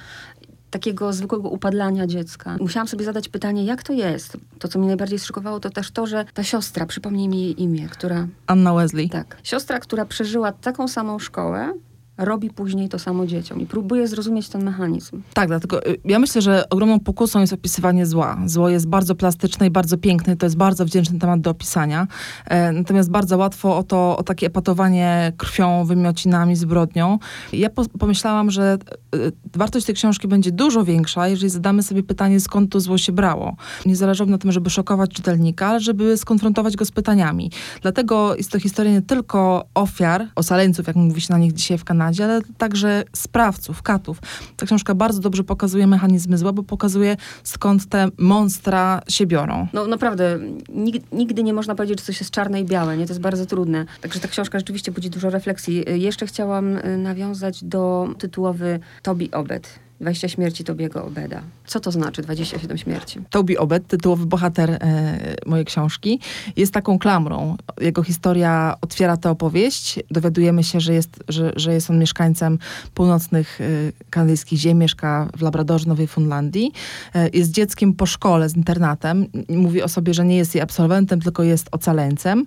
takiego 0.74 1.12
zwykłego 1.12 1.48
upadlania 1.48 2.06
dziecka. 2.06 2.56
Musiałam 2.60 2.88
sobie 2.88 3.04
zadać 3.04 3.28
pytanie, 3.28 3.64
jak 3.64 3.82
to 3.82 3.92
jest? 3.92 4.36
To, 4.58 4.68
co 4.68 4.78
mnie 4.78 4.88
najbardziej 4.88 5.18
zszokowało, 5.18 5.60
to 5.60 5.70
też 5.70 5.90
to, 5.90 6.06
że 6.06 6.24
ta 6.34 6.42
siostra, 6.42 6.86
przypomnij 6.86 7.28
mi 7.28 7.40
jej 7.40 7.62
imię, 7.62 7.88
która... 7.88 8.26
Anna 8.46 8.74
Wesley. 8.74 9.08
Tak. 9.08 9.36
Siostra, 9.42 9.80
która 9.80 10.04
przeżyła 10.04 10.52
taką 10.52 10.88
samą 10.88 11.18
szkołę, 11.18 11.72
robi 12.18 12.50
później 12.50 12.88
to 12.88 12.98
samo 12.98 13.26
dzieciom 13.26 13.60
i 13.60 13.66
próbuje 13.66 14.08
zrozumieć 14.08 14.48
ten 14.48 14.64
mechanizm. 14.64 15.22
Tak, 15.34 15.48
dlatego 15.48 15.86
y, 15.86 15.96
ja 16.04 16.18
myślę, 16.18 16.42
że 16.42 16.68
ogromną 16.68 17.00
pokusą 17.00 17.40
jest 17.40 17.52
opisywanie 17.52 18.06
zła. 18.06 18.38
Zło 18.46 18.68
jest 18.68 18.88
bardzo 18.88 19.14
plastyczne 19.14 19.66
i 19.66 19.70
bardzo 19.70 19.98
piękne, 19.98 20.36
to 20.36 20.46
jest 20.46 20.56
bardzo 20.56 20.84
wdzięczny 20.84 21.18
temat 21.18 21.40
do 21.40 21.50
opisania. 21.50 22.06
E, 22.44 22.72
natomiast 22.72 23.10
bardzo 23.10 23.36
łatwo 23.36 23.76
o 23.76 23.82
to, 23.82 24.16
o 24.16 24.22
takie 24.22 24.46
epatowanie 24.46 25.32
krwią, 25.36 25.84
wymiocinami, 25.84 26.56
zbrodnią. 26.56 27.18
Ja 27.52 27.70
po, 27.70 27.84
pomyślałam, 27.98 28.50
że 28.50 28.78
y, 29.14 29.32
wartość 29.54 29.86
tej 29.86 29.94
książki 29.94 30.28
będzie 30.28 30.52
dużo 30.52 30.84
większa, 30.84 31.28
jeżeli 31.28 31.50
zadamy 31.50 31.82
sobie 31.82 32.02
pytanie, 32.02 32.40
skąd 32.40 32.72
to 32.72 32.80
zło 32.80 32.98
się 32.98 33.12
brało. 33.12 33.56
Nie 33.86 33.96
zależało 33.96 34.30
na 34.30 34.38
tym, 34.38 34.52
żeby 34.52 34.70
szokować 34.70 35.10
czytelnika, 35.10 35.66
ale 35.66 35.80
żeby 35.80 36.16
skonfrontować 36.16 36.76
go 36.76 36.84
z 36.84 36.90
pytaniami. 36.90 37.50
Dlatego 37.82 38.36
jest 38.36 38.50
to 38.50 38.60
historia 38.60 38.92
nie 38.92 39.02
tylko 39.02 39.64
ofiar, 39.74 40.28
ocaleńców, 40.34 40.86
jak 40.86 40.96
mówi 40.96 41.20
się 41.20 41.32
na 41.32 41.38
nich 41.38 41.52
dzisiaj 41.52 41.78
w 41.78 41.84
Kanadzie, 41.84 42.03
Ale 42.20 42.40
także 42.58 43.04
sprawców, 43.16 43.82
katów. 43.82 44.18
Ta 44.56 44.66
książka 44.66 44.94
bardzo 44.94 45.20
dobrze 45.20 45.44
pokazuje 45.44 45.86
mechanizmy 45.86 46.38
zła, 46.38 46.52
bo 46.52 46.62
pokazuje 46.62 47.16
skąd 47.42 47.86
te 47.86 48.08
monstra 48.18 49.00
się 49.08 49.26
biorą. 49.26 49.66
No 49.72 49.86
naprawdę, 49.86 50.38
nigdy, 50.68 51.06
nigdy 51.12 51.42
nie 51.42 51.52
można 51.52 51.74
powiedzieć, 51.74 52.00
że 52.00 52.06
coś 52.06 52.20
jest 52.20 52.30
czarne 52.30 52.60
i 52.60 52.64
białe, 52.64 52.96
nie? 52.96 53.06
To 53.06 53.12
jest 53.12 53.20
bardzo 53.20 53.46
trudne. 53.46 53.86
Także 54.00 54.20
ta 54.20 54.28
książka 54.28 54.58
rzeczywiście 54.58 54.92
budzi 54.92 55.10
dużo 55.10 55.30
refleksji. 55.30 55.84
Jeszcze 55.86 56.26
chciałam 56.26 56.76
y, 56.76 56.98
nawiązać 56.98 57.64
do 57.64 58.08
tytułowy 58.18 58.80
Tobi 59.02 59.30
Obed 59.30 59.84
20 60.04 60.28
śmierci 60.28 60.64
Tobiego 60.64 61.04
Obeda. 61.04 61.42
Co 61.66 61.80
to 61.80 61.90
znaczy 61.90 62.22
27 62.22 62.78
śmierci? 62.78 63.20
Tobi 63.30 63.58
Obed, 63.58 63.86
tytułowy 63.86 64.26
bohater 64.26 64.70
e, 64.70 65.18
mojej 65.46 65.64
książki, 65.64 66.20
jest 66.56 66.72
taką 66.72 66.98
klamrą. 66.98 67.56
Jego 67.80 68.02
historia 68.02 68.74
otwiera 68.80 69.16
tę 69.16 69.30
opowieść. 69.30 70.00
Dowiadujemy 70.10 70.64
się, 70.64 70.80
że 70.80 70.94
jest, 70.94 71.24
że, 71.28 71.52
że 71.56 71.74
jest 71.74 71.90
on 71.90 71.98
mieszkańcem 71.98 72.58
północnych 72.94 73.60
e, 73.60 73.64
kanadyjskich 74.10 74.58
ziem, 74.58 74.78
mieszka 74.78 75.28
w 75.36 75.42
Labradorze, 75.42 75.88
Nowej 75.88 76.06
Fundlandii. 76.06 76.72
E, 77.14 77.28
jest 77.28 77.50
dzieckiem 77.50 77.94
po 77.94 78.06
szkole 78.06 78.48
z 78.48 78.56
internatem. 78.56 79.26
Mówi 79.48 79.82
o 79.82 79.88
sobie, 79.88 80.14
że 80.14 80.24
nie 80.24 80.36
jest 80.36 80.54
jej 80.54 80.62
absolwentem, 80.62 81.20
tylko 81.20 81.42
jest 81.42 81.68
ocaleńcem 81.72 82.46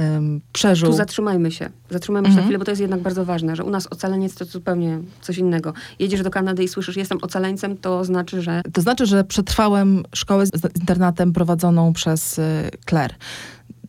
um, 0.00 0.40
przeżył. 0.52 0.90
Tu 0.90 0.96
zatrzymajmy 0.96 1.50
się. 1.50 1.70
Zatrzymajmy 1.90 2.28
się 2.28 2.30
mhm. 2.30 2.44
na 2.44 2.46
chwilę, 2.46 2.58
bo 2.58 2.64
to 2.64 2.70
jest 2.70 2.80
jednak 2.80 3.00
bardzo 3.00 3.24
ważne, 3.24 3.56
że 3.56 3.64
u 3.64 3.70
nas 3.70 3.86
ocaleniec 3.86 4.34
to 4.34 4.44
zupełnie 4.44 4.98
coś 5.20 5.38
innego. 5.38 5.72
Jedziesz 5.98 6.22
do 6.22 6.30
Kanady 6.30 6.64
i 6.64 6.68
słyszysz, 6.68 6.96
jestem 6.96 7.18
ocaleńcem, 7.22 7.76
to 7.76 8.04
znaczy, 8.04 8.42
że... 8.42 8.62
To 8.72 8.80
znaczy, 8.80 9.06
że 9.06 9.24
przetrwałem 9.24 10.02
szkołę 10.14 10.46
z 10.46 10.76
internatem 10.80 11.32
prowadzoną 11.32 11.92
przez 11.92 12.38
y, 12.38 12.42
Claire 12.88 13.14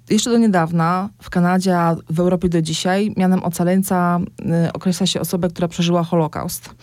jeszcze 0.09 0.29
do 0.29 0.37
niedawna 0.37 1.09
w 1.21 1.29
Kanadzie, 1.29 1.77
a 1.77 1.95
w 2.09 2.19
Europie 2.19 2.49
do 2.49 2.61
dzisiaj, 2.61 3.13
mianem 3.17 3.43
ocaleńca 3.43 4.19
y, 4.65 4.73
określa 4.73 5.05
się 5.05 5.21
osobę, 5.21 5.49
która 5.49 5.67
przeżyła 5.67 6.03
Holokaust. 6.03 6.75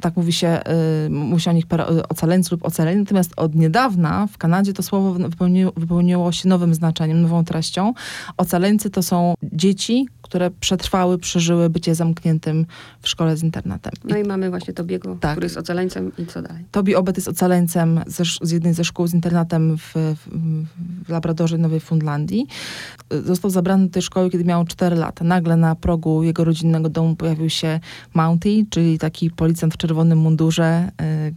Tak 0.00 0.16
mówi 0.16 0.32
się, 0.32 0.60
y, 1.06 1.10
mówi 1.10 1.48
o 1.48 1.52
nich 1.52 1.64
y, 1.64 2.08
ocaleńcy 2.08 2.48
lub 2.50 2.64
ocaleni. 2.64 3.00
Natomiast 3.00 3.32
od 3.36 3.54
niedawna 3.54 4.26
w 4.32 4.38
Kanadzie 4.38 4.72
to 4.72 4.82
słowo 4.82 5.12
wypełniło, 5.12 5.72
wypełniło 5.76 6.32
się 6.32 6.48
nowym 6.48 6.74
znaczeniem, 6.74 7.22
nową 7.22 7.44
treścią. 7.44 7.94
Ocaleńcy 8.36 8.90
to 8.90 9.02
są 9.02 9.34
dzieci, 9.42 10.08
które 10.24 10.50
przetrwały, 10.50 11.18
przeżyły 11.18 11.70
bycie 11.70 11.94
zamkniętym 11.94 12.66
w 13.00 13.08
szkole 13.08 13.36
z 13.36 13.42
internetem. 13.42 13.92
No 14.04 14.16
i 14.16 14.24
mamy 14.24 14.50
właśnie 14.50 14.74
Tobiego, 14.74 15.16
Tak. 15.20 15.32
który 15.32 15.44
jest 15.44 15.56
ocaleńcem 15.56 16.12
i 16.18 16.26
co 16.26 16.42
dalej? 16.42 16.64
Tobi 16.70 16.94
Obet 16.94 17.16
jest 17.16 17.28
ocaleńcem 17.28 18.00
ze, 18.06 18.24
z 18.42 18.50
jednej 18.50 18.74
ze 18.74 18.84
szkół 18.84 19.06
z 19.06 19.14
internatem 19.14 19.78
w, 19.78 19.92
w, 19.94 20.28
w 21.06 21.08
Labradorze 21.08 21.58
Nowej 21.58 21.80
Fundlandii. 21.80 22.46
Został 23.24 23.50
zabrany 23.50 23.86
do 23.86 23.92
tej 23.92 24.02
szkoły, 24.02 24.30
kiedy 24.30 24.44
miał 24.44 24.64
4 24.64 24.96
lata. 24.96 25.24
Nagle 25.24 25.56
na 25.56 25.74
progu 25.74 26.22
jego 26.22 26.44
rodzinnego 26.44 26.88
domu 26.88 27.16
pojawił 27.16 27.50
się 27.50 27.80
Mountie, 28.14 28.64
czyli 28.70 28.98
taki 28.98 29.30
policjant 29.30 29.74
w 29.74 29.76
czerwonym 29.76 30.18
mundurze, 30.18 30.90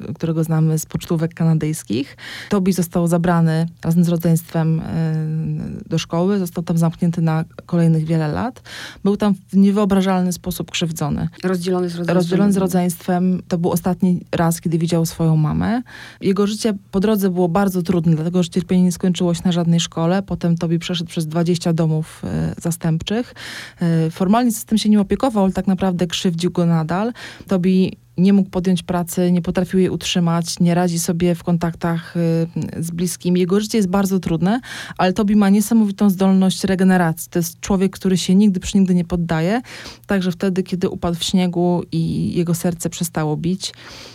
y, 0.09 0.13
którego 0.13 0.43
znamy 0.43 0.79
z 0.79 0.85
pocztówek 0.85 1.33
kanadyjskich. 1.33 2.17
Tobi 2.49 2.73
został 2.73 3.07
zabrany 3.07 3.65
razem 3.83 4.03
z 4.03 4.09
rodzeństwem 4.09 4.79
y, 4.79 5.89
do 5.89 5.97
szkoły. 5.97 6.39
Został 6.39 6.63
tam 6.63 6.77
zamknięty 6.77 7.21
na 7.21 7.45
kolejnych 7.65 8.05
wiele 8.05 8.27
lat. 8.27 8.61
Był 9.03 9.17
tam 9.17 9.33
w 9.33 9.57
niewyobrażalny 9.57 10.33
sposób 10.33 10.71
krzywdzony. 10.71 11.29
Rozdzielony 11.43 11.89
z 11.89 11.95
rodzeństwem. 11.95 12.15
Rozdzielony 12.15 12.53
z 12.53 12.57
rodzeństwem, 12.57 13.41
to 13.47 13.57
był 13.57 13.71
ostatni 13.71 14.19
raz, 14.31 14.61
kiedy 14.61 14.77
widział 14.77 15.05
swoją 15.05 15.35
mamę. 15.35 15.81
Jego 16.21 16.47
życie 16.47 16.73
po 16.91 16.99
drodze 16.99 17.29
było 17.29 17.49
bardzo 17.49 17.81
trudne, 17.81 18.15
dlatego 18.15 18.43
że 18.43 18.49
cierpienie 18.49 18.83
nie 18.83 18.91
skończyło 18.91 19.33
się 19.33 19.41
na 19.45 19.51
żadnej 19.51 19.79
szkole. 19.79 20.23
Potem 20.23 20.57
Tobi 20.57 20.79
przeszedł 20.79 21.09
przez 21.09 21.27
20 21.27 21.73
domów 21.73 22.21
e, 22.23 22.55
zastępczych. 22.61 23.33
E, 23.81 24.09
formalnie 24.09 24.51
system 24.51 24.77
się 24.77 24.89
nim 24.89 24.99
opiekował, 24.99 25.43
ale 25.43 25.53
tak 25.53 25.67
naprawdę 25.67 26.07
krzywdził 26.07 26.51
go 26.51 26.65
nadal. 26.65 27.13
Tobi 27.47 27.97
nie 28.17 28.33
mógł 28.33 28.49
podjąć 28.49 28.83
pracy, 28.83 29.31
nie 29.31 29.41
potrafił 29.41 29.79
jej 29.79 29.89
utrzymać, 29.89 30.59
nie 30.59 30.75
radzi 30.75 30.99
sobie 30.99 31.35
w 31.35 31.43
kontaktach 31.43 32.17
y, 32.17 32.83
z 32.83 32.91
bliskimi. 32.91 33.39
Jego 33.39 33.59
życie 33.59 33.77
jest 33.77 33.89
bardzo 33.89 34.19
trudne, 34.19 34.59
ale 34.97 35.13
Tobi 35.13 35.35
ma 35.35 35.49
niesamowitą 35.49 36.09
zdolność 36.09 36.63
regeneracji. 36.63 37.29
To 37.31 37.39
jest 37.39 37.59
człowiek, 37.59 37.91
który 37.91 38.17
się 38.17 38.35
nigdy 38.35 38.59
przy 38.59 38.77
nigdy 38.77 38.95
nie 38.95 39.05
poddaje. 39.05 39.61
Także 40.07 40.31
wtedy, 40.31 40.63
kiedy 40.63 40.89
upadł 40.89 41.17
w 41.17 41.23
śniegu 41.23 41.83
i 41.91 42.33
jego 42.33 42.55
serce 42.55 42.89
przestało 42.89 43.37
bić. 43.37 43.73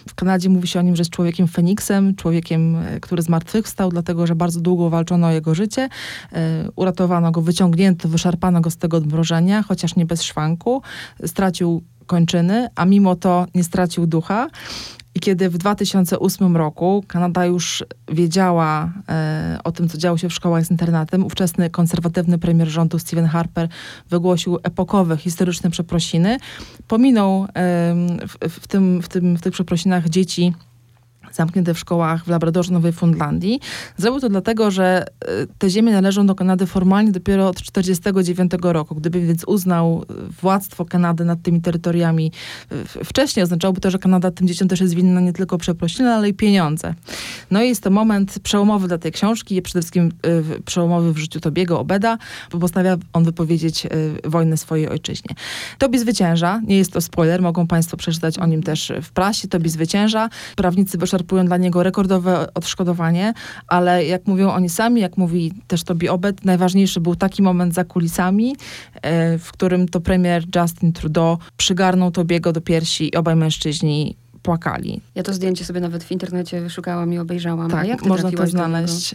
W 0.08 0.14
Kanadzie 0.14 0.48
mówi 0.48 0.68
się 0.68 0.78
o 0.78 0.82
nim, 0.82 0.96
że 0.96 1.00
jest 1.00 1.10
człowiekiem 1.10 1.48
Feniksem, 1.48 2.14
człowiekiem, 2.14 2.76
y, 2.76 3.00
który 3.00 3.22
zmartwychwstał, 3.22 3.90
dlatego 3.90 4.26
że 4.26 4.34
bardzo 4.34 4.60
długo 4.60 4.90
walczono 4.90 5.26
o 5.26 5.30
jego 5.30 5.54
życie. 5.54 5.88
Y, 6.32 6.36
Uratowano 6.76 7.30
go, 7.30 7.42
wyciągnięto, 7.42 8.08
wyszarpano 8.08 8.60
go 8.60 8.70
z 8.70 8.76
tego 8.76 8.96
odmrożenia, 8.96 9.62
chociaż 9.62 9.96
nie 9.96 10.06
bez 10.06 10.22
szwanku. 10.22 10.82
Stracił 11.26 11.82
kończyny, 12.12 12.68
a 12.74 12.84
mimo 12.84 13.16
to 13.16 13.46
nie 13.54 13.64
stracił 13.64 14.06
ducha. 14.06 14.48
I 15.14 15.20
kiedy 15.20 15.50
w 15.50 15.58
2008 15.58 16.56
roku 16.56 17.04
Kanada 17.08 17.46
już 17.46 17.84
wiedziała 18.08 18.92
e, 19.08 19.58
o 19.64 19.72
tym, 19.72 19.88
co 19.88 19.98
działo 19.98 20.18
się 20.18 20.28
w 20.28 20.32
szkołach 20.32 20.64
z 20.64 20.70
internatem, 20.70 21.24
ówczesny 21.24 21.70
konserwatywny 21.70 22.38
premier 22.38 22.68
rządu 22.68 22.98
Stephen 22.98 23.26
Harper 23.26 23.68
wygłosił 24.10 24.58
epokowe, 24.62 25.16
historyczne 25.16 25.70
przeprosiny. 25.70 26.38
Pominął 26.88 27.46
em, 27.54 28.18
w, 28.28 28.60
w, 28.60 28.68
tym, 28.68 29.02
w, 29.02 29.08
tym, 29.08 29.36
w 29.36 29.40
tych 29.40 29.52
przeprosinach 29.52 30.08
dzieci 30.08 30.52
zamknięte 31.32 31.74
w 31.74 31.78
szkołach 31.78 32.24
w 32.24 32.28
Labradorze 32.28 32.72
Nowej 32.72 32.92
Fundlandii. 32.92 33.60
Zrobił 33.96 34.20
to 34.20 34.28
dlatego, 34.28 34.70
że 34.70 35.04
e, 35.20 35.26
te 35.58 35.70
ziemie 35.70 35.92
należą 35.92 36.26
do 36.26 36.34
Kanady 36.34 36.66
formalnie 36.66 37.12
dopiero 37.12 37.48
od 37.48 37.56
1949 37.56 38.52
roku. 38.62 38.94
Gdyby 38.94 39.20
więc 39.20 39.44
uznał 39.44 40.04
e, 40.10 40.14
władztwo 40.42 40.84
Kanady 40.84 41.24
nad 41.24 41.42
tymi 41.42 41.60
terytoriami 41.60 42.32
e, 43.00 43.04
wcześniej, 43.04 43.42
oznaczałoby 43.42 43.80
to, 43.80 43.90
że 43.90 43.98
Kanada 43.98 44.30
tym 44.30 44.48
dzieciom 44.48 44.68
też 44.68 44.80
jest 44.80 44.94
winna 44.94 45.20
nie 45.20 45.32
tylko 45.32 45.58
przeprosiny, 45.58 46.10
ale 46.10 46.28
i 46.28 46.34
pieniądze. 46.34 46.94
No 47.50 47.62
i 47.62 47.68
jest 47.68 47.82
to 47.82 47.90
moment 47.90 48.38
przełomowy 48.38 48.88
dla 48.88 48.98
tej 48.98 49.12
książki, 49.12 49.62
przede 49.62 49.82
wszystkim 49.82 50.12
przełomowy 50.64 51.12
w 51.12 51.18
życiu 51.18 51.40
Tobiego 51.40 51.80
Obeda, 51.80 52.18
bo 52.52 52.58
postanawia 52.58 52.96
on 53.12 53.24
wypowiedzieć 53.24 53.86
wojnę 54.24 54.56
swojej 54.56 54.88
ojczyźnie. 54.88 55.34
Tobi 55.78 55.98
zwycięża, 55.98 56.60
nie 56.66 56.76
jest 56.78 56.92
to 56.92 57.00
spoiler, 57.00 57.42
mogą 57.42 57.66
Państwo 57.66 57.96
przeczytać 57.96 58.38
o 58.38 58.46
nim 58.46 58.62
też 58.62 58.92
w 59.02 59.10
prasie. 59.10 59.48
Tobi 59.48 59.70
zwycięża, 59.70 60.28
prawnicy 60.56 60.98
wyszarpują 61.22 61.44
dla 61.46 61.56
niego 61.56 61.82
rekordowe 61.82 62.46
odszkodowanie, 62.54 63.34
ale 63.66 64.04
jak 64.04 64.26
mówią 64.26 64.50
oni 64.50 64.68
sami, 64.68 65.00
jak 65.00 65.16
mówi 65.16 65.52
też 65.66 65.84
Tobi 65.84 66.08
Obed, 66.08 66.44
najważniejszy 66.44 67.00
był 67.00 67.16
taki 67.16 67.42
moment 67.42 67.74
za 67.74 67.84
kulisami, 67.84 68.56
e, 69.02 69.38
w 69.38 69.52
którym 69.52 69.88
to 69.88 70.00
premier 70.00 70.44
Justin 70.56 70.92
Trudeau 70.92 71.38
przygarnął 71.56 72.10
Tobiego 72.10 72.52
do 72.52 72.60
piersi 72.60 73.08
i 73.08 73.16
obaj 73.16 73.36
mężczyźni 73.36 74.16
płakali. 74.42 75.00
Ja 75.14 75.22
to 75.22 75.32
zdjęcie 75.32 75.64
sobie 75.64 75.80
nawet 75.80 76.04
w 76.04 76.10
internecie 76.10 76.60
wyszukałam 76.60 77.12
i 77.12 77.18
obejrzałam. 77.18 77.66
A 77.66 77.70
Tak, 77.70 78.06
można 78.06 78.30
to 78.32 78.46
znaleźć. 78.46 79.14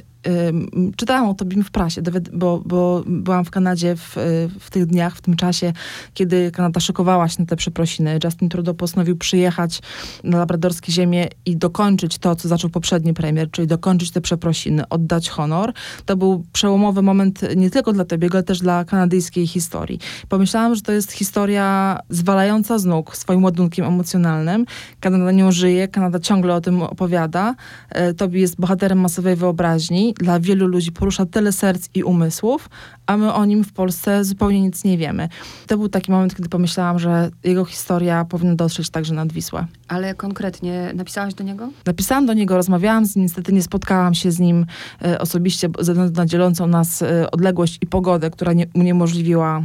Czytałam 0.96 1.30
o 1.30 1.34
tobie 1.34 1.64
w 1.64 1.72
prasie, 1.72 2.02
bo, 2.34 2.62
bo 2.66 3.04
byłam 3.06 3.46
w 3.46 3.52
Kanadzie 3.52 3.96
w, 3.96 4.18
y, 4.18 4.50
w 4.60 4.70
tych 4.70 4.86
dniach, 4.86 5.16
w 5.16 5.22
tym 5.22 5.36
czasie, 5.36 5.74
kiedy 6.14 6.52
Kanada 6.52 6.80
szykowała 6.80 7.28
się 7.28 7.36
na 7.40 7.46
te 7.46 7.56
przeprosiny. 7.56 8.20
Justin 8.24 8.50
Trudeau 8.50 8.76
postanowił 8.76 9.18
przyjechać 9.18 9.82
na 10.24 10.38
labradorskie 10.38 10.92
ziemię 10.92 11.28
i 11.46 11.58
dokończyć 11.58 12.18
to, 12.18 12.36
co 12.36 12.48
zaczął 12.48 12.70
poprzedni 12.70 13.14
premier, 13.14 13.52
czyli 13.52 13.68
dokończyć 13.68 14.12
te 14.12 14.22
przeprosiny, 14.22 14.90
oddać 14.90 15.30
honor. 15.30 15.74
To 16.06 16.18
był 16.18 16.44
przełomowy 16.54 17.02
moment 17.02 17.42
nie 17.56 17.70
tylko 17.70 17.94
dla 17.94 18.06
Tobiego, 18.06 18.38
ale 18.38 18.44
też 18.44 18.60
dla 18.60 18.86
kanadyjskiej 18.86 19.48
historii. 19.48 20.00
Pomyślałam, 20.30 20.76
że 20.76 20.82
to 20.82 20.92
jest 20.92 21.12
historia 21.12 22.00
zwalająca 22.10 22.80
z 22.80 22.86
nóg 22.86 23.18
swoim 23.18 23.44
ładunkiem 23.44 23.86
emocjonalnym. 23.86 24.66
Kanada 25.00 25.32
nią 25.32 25.52
żyje, 25.52 25.88
Kanada 25.88 26.20
ciągle 26.20 26.56
o 26.56 26.62
tym 26.62 26.82
opowiada. 26.82 27.56
E, 27.90 28.14
Tobi 28.14 28.42
jest 28.42 28.60
bohaterem 28.60 29.00
masowej 29.00 29.36
wyobraźni. 29.36 30.14
Dla 30.18 30.40
wielu 30.40 30.68
ludzi 30.68 30.92
porusza 30.92 31.26
tyle 31.26 31.52
serc 31.52 31.90
i 31.94 32.04
umysłów, 32.04 32.70
a 33.06 33.18
my 33.18 33.34
o 33.34 33.46
nim 33.46 33.64
w 33.64 33.74
Polsce 33.74 34.24
zupełnie 34.24 34.62
nic 34.62 34.84
nie 34.84 34.98
wiemy. 34.98 35.30
To 35.68 35.78
był 35.78 35.90
taki 35.90 36.12
moment, 36.12 36.36
kiedy 36.36 36.50
pomyślałam, 36.50 37.00
że 37.00 37.30
jego 37.44 37.66
historia 37.66 38.26
powinna 38.26 38.56
dotrzeć 38.56 38.90
także 38.90 39.14
nad 39.14 39.34
Wisłę. 39.34 39.68
Ale 39.88 40.16
konkretnie 40.16 40.92
napisałaś 40.96 41.34
do 41.34 41.44
niego? 41.44 41.70
Napisałam 41.86 42.26
do 42.26 42.34
niego, 42.34 42.56
rozmawiałam 42.56 43.06
z 43.06 43.16
nim, 43.16 43.24
niestety 43.24 43.54
nie 43.54 43.64
spotkałam 43.64 44.14
się 44.14 44.32
z 44.32 44.40
nim 44.40 44.66
e, 45.06 45.20
osobiście 45.20 45.70
ze 45.80 45.94
względu 45.94 46.22
na 46.22 46.26
dzielącą 46.26 46.68
nas 46.68 47.02
e, 47.02 47.32
odległość 47.32 47.78
i 47.82 47.88
pogodę, 47.88 48.30
która 48.30 48.54
nie, 48.54 48.66
uniemożliwiła, 48.74 49.64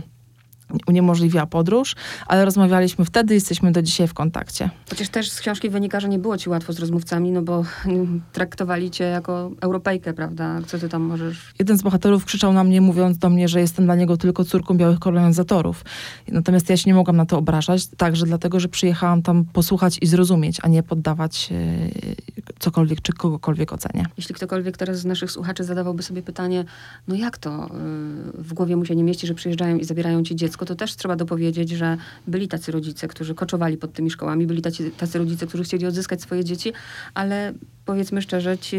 uniemożliwiła 0.87 1.47
podróż, 1.47 1.97
ale 2.26 2.45
rozmawialiśmy 2.45 3.05
wtedy, 3.05 3.35
jesteśmy 3.35 3.73
do 3.73 3.83
dzisiaj 3.83 4.09
w 4.09 4.14
kontakcie. 4.14 4.71
Chociaż 4.91 5.09
też 5.09 5.31
z 5.31 5.41
książki 5.41 5.71
wynika, 5.71 6.00
że 6.00 6.09
nie 6.09 6.19
było 6.19 6.38
ci 6.38 6.50
łatwo 6.50 6.73
z 6.73 6.79
rozmówcami, 6.79 7.31
no 7.31 7.43
bo 7.43 7.64
mm, 7.87 8.23
traktowali 8.33 8.91
cię 8.91 9.05
jako 9.05 9.50
Europejkę, 9.61 10.12
prawda? 10.14 10.59
Co 10.67 10.79
ty 10.79 10.88
tam 10.88 11.02
możesz... 11.02 11.52
Jeden 11.59 11.79
z 11.79 11.83
bohaterów 11.83 12.25
krzyczał 12.25 12.52
na 12.52 12.64
mnie, 12.64 12.81
mówiąc 12.81 13.19
do 13.19 13.31
mnie, 13.31 13.49
że 13.49 13.61
jestem 13.61 13.85
dla 13.85 13.95
niego 13.95 14.17
tylko 14.17 14.45
córką 14.45 14.76
białych 14.76 14.99
kolonizatorów. 14.99 15.85
Natomiast 16.29 16.71
ja 16.71 16.76
się 16.76 16.91
nie 16.91 16.95
mogłam 16.95 17.17
na 17.17 17.26
to 17.26 17.38
obrażać, 17.38 17.87
także 17.87 18.26
dlatego, 18.26 18.61
że 18.61 18.69
przyjechałam 18.69 19.23
tam 19.23 19.45
posłuchać 19.45 19.99
i 20.02 20.07
zrozumieć, 20.07 20.59
a 20.62 20.69
nie 20.69 20.83
poddawać 20.83 21.49
e, 21.52 22.52
cokolwiek 22.59 23.00
czy 23.02 23.12
kogokolwiek 23.12 23.73
ocenie. 23.73 24.07
Jeśli 24.17 24.35
ktokolwiek 24.35 24.76
teraz 24.76 24.99
z 24.99 25.05
naszych 25.05 25.31
słuchaczy 25.31 25.64
zadawałby 25.64 26.02
sobie 26.02 26.23
pytanie, 26.23 26.64
no 27.09 27.14
jak 27.14 27.38
to 27.38 27.67
y, 27.67 27.69
w 28.35 28.52
głowie 28.55 28.76
mu 28.76 28.85
się 28.85 28.97
nie 28.97 29.05
mieści, 29.05 29.26
że 29.26 29.35
przyjeżdżają 29.35 29.76
i 29.76 29.85
zabierają 29.85 30.23
ci 30.23 30.37
dziecko, 30.37 30.62
to 30.64 30.75
też 30.75 30.97
trzeba 30.97 31.16
dopowiedzieć, 31.16 31.71
że 31.71 31.97
byli 32.26 32.49
tacy 32.49 32.73
rodzice, 32.73 33.09
którzy 33.09 33.35
koczowali 33.35 33.76
pod 33.76 33.92
tymi 33.92 34.11
szkołami, 34.11 34.47
byli 34.47 34.62
tacy, 34.62 34.90
tacy 34.90 35.19
rodzice, 35.19 35.47
którzy 35.47 35.64
chcieli 35.64 35.87
odzyskać 35.87 36.23
swoje 36.23 36.45
dzieci, 36.45 36.73
ale 37.14 37.52
powiedzmy 37.84 38.22
szczerze, 38.22 38.58
ci 38.58 38.76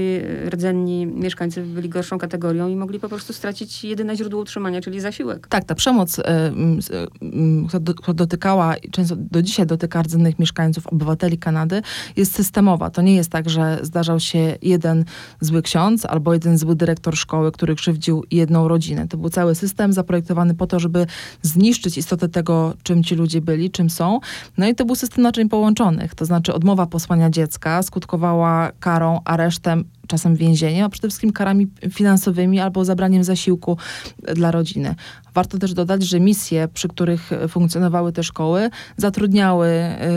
rdzenni 0.50 1.06
mieszkańcy 1.06 1.62
byli 1.62 1.90
gorszą 1.90 2.18
kategorią 2.18 2.68
i 2.70 2.76
mogli 2.76 3.00
po 3.00 3.10
prostu 3.10 3.34
stracić 3.34 3.84
jedyne 3.84 4.16
źródło 4.16 4.42
utrzymania, 4.42 4.82
czyli 4.82 5.00
zasiłek. 5.00 5.48
Tak, 5.48 5.64
ta 5.66 5.76
przemoc, 5.76 6.20
s- 6.20 6.92
mm, 7.22 7.68
która 7.68 7.80
do- 7.80 7.94
która 7.94 8.14
dotykała 8.14 8.76
często 8.92 9.16
do 9.16 9.42
dzisiaj 9.42 9.66
dotyka 9.66 10.02
rdzennych 10.02 10.40
mieszkańców, 10.40 10.88
obywateli 10.88 11.38
Kanady, 11.38 11.82
jest 12.18 12.36
systemowa. 12.36 12.90
To 12.90 13.02
nie 13.02 13.16
jest 13.16 13.30
tak, 13.30 13.50
że 13.50 13.80
zdarzał 13.82 14.20
się 14.20 14.58
jeden 14.62 15.06
zły 15.42 15.62
ksiądz 15.62 16.06
albo 16.06 16.34
jeden 16.34 16.58
zły 16.58 16.76
dyrektor 16.76 17.18
szkoły, 17.18 17.52
który 17.52 17.76
krzywdził 17.76 18.24
jedną 18.32 18.68
rodzinę. 18.68 19.08
To 19.08 19.18
był 19.18 19.30
cały 19.30 19.56
system 19.56 19.94
zaprojektowany 19.94 20.56
po 20.56 20.68
to, 20.68 20.80
żeby 20.80 21.06
zniszczyć 21.42 21.98
istotę 21.98 22.30
tego, 22.30 22.74
czym 22.84 23.04
ci 23.04 23.16
ludzie 23.16 23.42
byli, 23.42 23.72
czym 23.72 23.90
są. 23.90 24.20
No 24.58 24.68
i 24.68 24.76
to 24.76 24.86
był 24.86 24.96
system 24.96 25.24
naczyń 25.24 25.50
połączonych. 25.50 26.16
To 26.16 26.26
znaczy 26.26 26.54
odmowa 26.54 26.86
posłania 26.86 27.30
dziecka 27.30 27.84
skutkowała 27.84 28.72
karą, 28.80 28.93
aresztem 29.24 29.86
czasem 30.08 30.36
więzieniem, 30.36 30.86
a 30.86 30.90
przede 30.90 31.08
wszystkim 31.08 31.32
karami 31.32 31.68
finansowymi 31.90 32.60
albo 32.60 32.86
zabraniem 32.86 33.24
zasiłku 33.24 33.78
dla 34.36 34.52
rodziny. 34.52 34.96
Warto 35.34 35.58
też 35.58 35.74
dodać, 35.74 36.04
że 36.04 36.20
misje, 36.20 36.68
przy 36.74 36.88
których 36.88 37.30
funkcjonowały 37.50 38.12
te 38.12 38.24
szkoły, 38.24 38.70
zatrudniały 38.98 39.68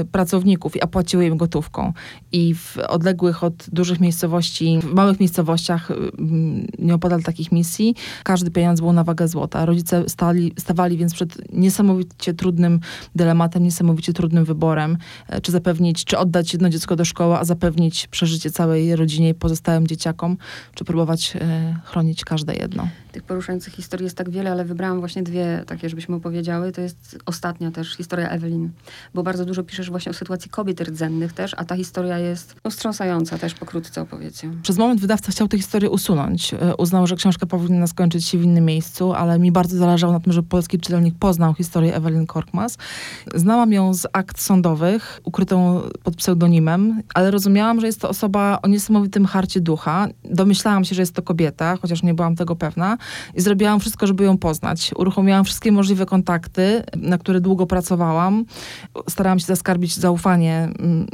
y, 0.01 0.05
pracowników, 0.05 0.73
a 0.81 0.87
płaciły 0.87 1.27
im 1.27 1.37
gotówką. 1.37 1.93
I 2.33 2.55
w 2.55 2.79
odległych 2.89 3.45
od 3.45 3.71
dużych 3.73 4.01
miejscowości, 4.01 4.79
w 4.83 4.95
małych 4.95 5.21
miejscowościach, 5.21 5.91
y, 5.91 5.95
mm, 5.95 6.67
nieopodal 6.79 7.23
takich 7.23 7.53
misji, 7.53 7.95
każdy 8.25 8.51
pieniądz 8.51 8.81
był 8.81 8.93
na 8.93 9.05
wagę 9.05 9.29
złota. 9.29 9.67
Rodzice 9.67 10.09
stali, 10.09 10.53
stawali 10.59 10.97
więc 10.97 11.15
przed 11.15 11.53
niesamowicie 11.53 12.35
trudnym 12.35 12.81
dylematem, 13.15 13.63
niesamowicie 13.63 14.13
trudnym 14.13 14.45
wyborem, 14.45 14.99
e, 15.29 15.41
czy 15.41 15.53
zapewnić, 15.53 16.05
czy 16.05 16.19
oddać 16.19 16.53
jedno 16.53 16.69
dziecko 16.69 16.97
do 16.97 17.05
szkoły, 17.05 17.37
a 17.37 17.45
zapewnić 17.45 18.07
przeżycie 18.07 18.51
całej 18.51 18.97
rodzinie 18.97 19.29
i 19.29 19.35
pozostałym 19.77 19.87
dzieciakom, 19.87 20.37
czy 20.75 20.85
próbować 20.85 21.37
e, 21.37 21.77
chronić 21.85 22.25
każde 22.25 22.55
jedno. 22.55 22.89
Tych 23.17 23.23
poruszających 23.23 23.75
historii 23.75 24.05
jest 24.05 24.17
tak 24.17 24.31
wiele, 24.31 24.53
ale 24.53 24.65
wybrałam 24.65 25.01
właśnie 25.01 25.23
dwie 25.23 25.65
takie, 25.67 25.89
żebyśmy 25.89 26.17
opowiedziały. 26.17 26.73
To 26.73 26.81
jest 26.81 27.19
ostatnia 27.27 27.71
też 27.71 27.97
historia 27.97 28.29
Ewelin, 28.29 28.71
bo 29.15 29.23
bardzo 29.23 29.45
dużo 29.45 29.63
piszesz 29.63 29.91
właśnie 29.91 30.11
o 30.11 30.15
sytuacji 30.15 30.51
kobiet 30.51 30.81
rdzennych 30.81 31.33
też, 31.33 31.55
a 31.57 31.65
ta 31.65 31.77
historia 31.77 32.19
jest 32.19 32.57
no, 32.65 32.71
wstrząsająca 32.71 33.39
też, 33.39 33.55
pokrótce 33.55 34.01
opowiedz 34.01 34.43
ją. 34.43 34.63
Przez 34.63 34.79
moment 34.79 35.01
wydawca 35.01 35.33
chciał 35.33 35.49
tę 35.49 35.57
historię 35.57 35.91
usunąć. 35.91 36.55
E, 36.55 36.77
Uznał, 36.77 37.07
że 37.07 37.17
książka 37.17 37.47
powinna 37.47 37.87
skończyć 37.87 38.29
się 38.29 38.39
w 38.39 38.43
innym 38.43 38.65
miejscu, 38.65 39.13
ale 39.13 39.39
mi 39.39 39.53
bardzo 39.53 39.77
zależało 39.77 40.13
na 40.13 40.21
tym, 40.21 40.33
żeby 40.33 40.49
polski 40.49 40.79
czytelnik 40.79 41.15
poznał 41.19 41.55
historię 41.55 41.95
Ewelin 41.95 42.27
Korkmaz. 42.27 42.79
Znałam 43.35 43.73
ją 43.73 43.95
z 43.95 44.07
akt 44.13 44.41
sądowych, 44.41 45.21
ukrytą 45.25 45.83
pod 46.03 46.17
pseudonimem, 46.17 47.03
ale 47.15 47.31
rozumiałam, 47.31 47.81
że 47.81 47.87
jest 47.87 48.01
to 48.01 48.09
osoba 48.09 48.59
o 48.63 48.69
niesamowitym 48.69 49.27
harcie 49.27 49.61
ducha. 49.61 50.09
Domyślałam 50.25 50.85
się, 50.85 50.95
że 50.95 51.03
jest 51.03 51.15
to 51.15 51.23
kobieta, 51.23 51.77
chociaż 51.77 52.03
nie 52.03 52.15
byłam 52.15 52.37
tego 52.37 52.57
pewna 52.57 52.99
i 53.35 53.41
zrobiłam 53.41 53.81
wszystko, 53.81 54.07
żeby 54.07 54.25
ją 54.25 54.39
poznać. 54.39 54.91
Uruchomiłam 54.97 55.45
wszystkie 55.45 55.73
możliwe 55.73 56.07
kontakty, 56.07 56.83
na 56.97 57.19
które 57.19 57.41
długo 57.41 57.67
pracowałam. 57.67 58.45
Starałam 59.09 59.39
się 59.39 59.47
zaskarbić 59.47 59.97
zaufanie 59.97 60.69
mm, 60.79 61.07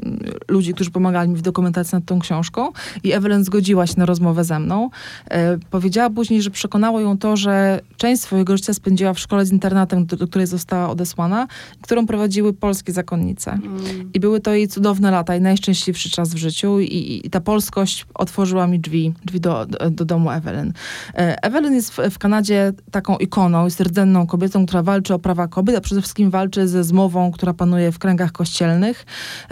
ludzi, 0.48 0.74
którzy 0.74 0.90
pomagali 0.90 1.28
mi 1.28 1.36
w 1.36 1.42
dokumentacji 1.42 1.96
nad 1.96 2.04
tą 2.04 2.18
książką 2.18 2.72
i 3.04 3.12
Evelyn 3.12 3.44
zgodziła 3.44 3.86
się 3.86 3.94
na 3.96 4.06
rozmowę 4.06 4.44
ze 4.44 4.58
mną. 4.58 4.90
E, 5.30 5.58
powiedziała 5.70 6.10
później, 6.10 6.42
że 6.42 6.50
przekonało 6.50 7.00
ją 7.00 7.18
to, 7.18 7.36
że 7.36 7.80
część 7.96 8.22
swojego 8.22 8.56
życia 8.56 8.74
spędziła 8.74 9.14
w 9.14 9.18
szkole 9.18 9.46
z 9.46 9.52
internatem, 9.52 10.06
do, 10.06 10.16
do 10.16 10.28
której 10.28 10.46
została 10.46 10.90
odesłana, 10.90 11.46
którą 11.82 12.06
prowadziły 12.06 12.52
polskie 12.52 12.92
zakonnice. 12.92 13.52
Mm. 13.52 14.10
I 14.14 14.20
były 14.20 14.40
to 14.40 14.54
jej 14.54 14.68
cudowne 14.68 15.10
lata 15.10 15.36
i 15.36 15.40
najszczęśliwszy 15.40 16.10
czas 16.10 16.34
w 16.34 16.36
życiu 16.36 16.80
i, 16.80 17.20
i 17.24 17.30
ta 17.30 17.40
polskość 17.40 18.06
otworzyła 18.14 18.66
mi 18.66 18.80
drzwi, 18.80 19.12
drzwi 19.24 19.40
do, 19.40 19.66
do, 19.66 19.90
do 19.90 20.04
domu 20.04 20.30
Evelyn. 20.30 20.72
E, 21.14 21.42
Evelyn 21.42 21.74
jest 21.74 21.81
w, 21.90 21.98
w 22.10 22.18
Kanadzie 22.18 22.72
taką 22.90 23.16
ikoną, 23.16 23.64
jest 23.64 23.80
rdzenną 23.80 24.26
kobietą, 24.26 24.66
która 24.66 24.82
walczy 24.82 25.14
o 25.14 25.18
prawa 25.18 25.48
kobiet, 25.48 25.76
a 25.76 25.80
przede 25.80 26.00
wszystkim 26.00 26.30
walczy 26.30 26.68
ze 26.68 26.84
zmową, 26.84 27.32
która 27.32 27.54
panuje 27.54 27.92
w 27.92 27.98
kręgach 27.98 28.32
kościelnych. 28.32 29.06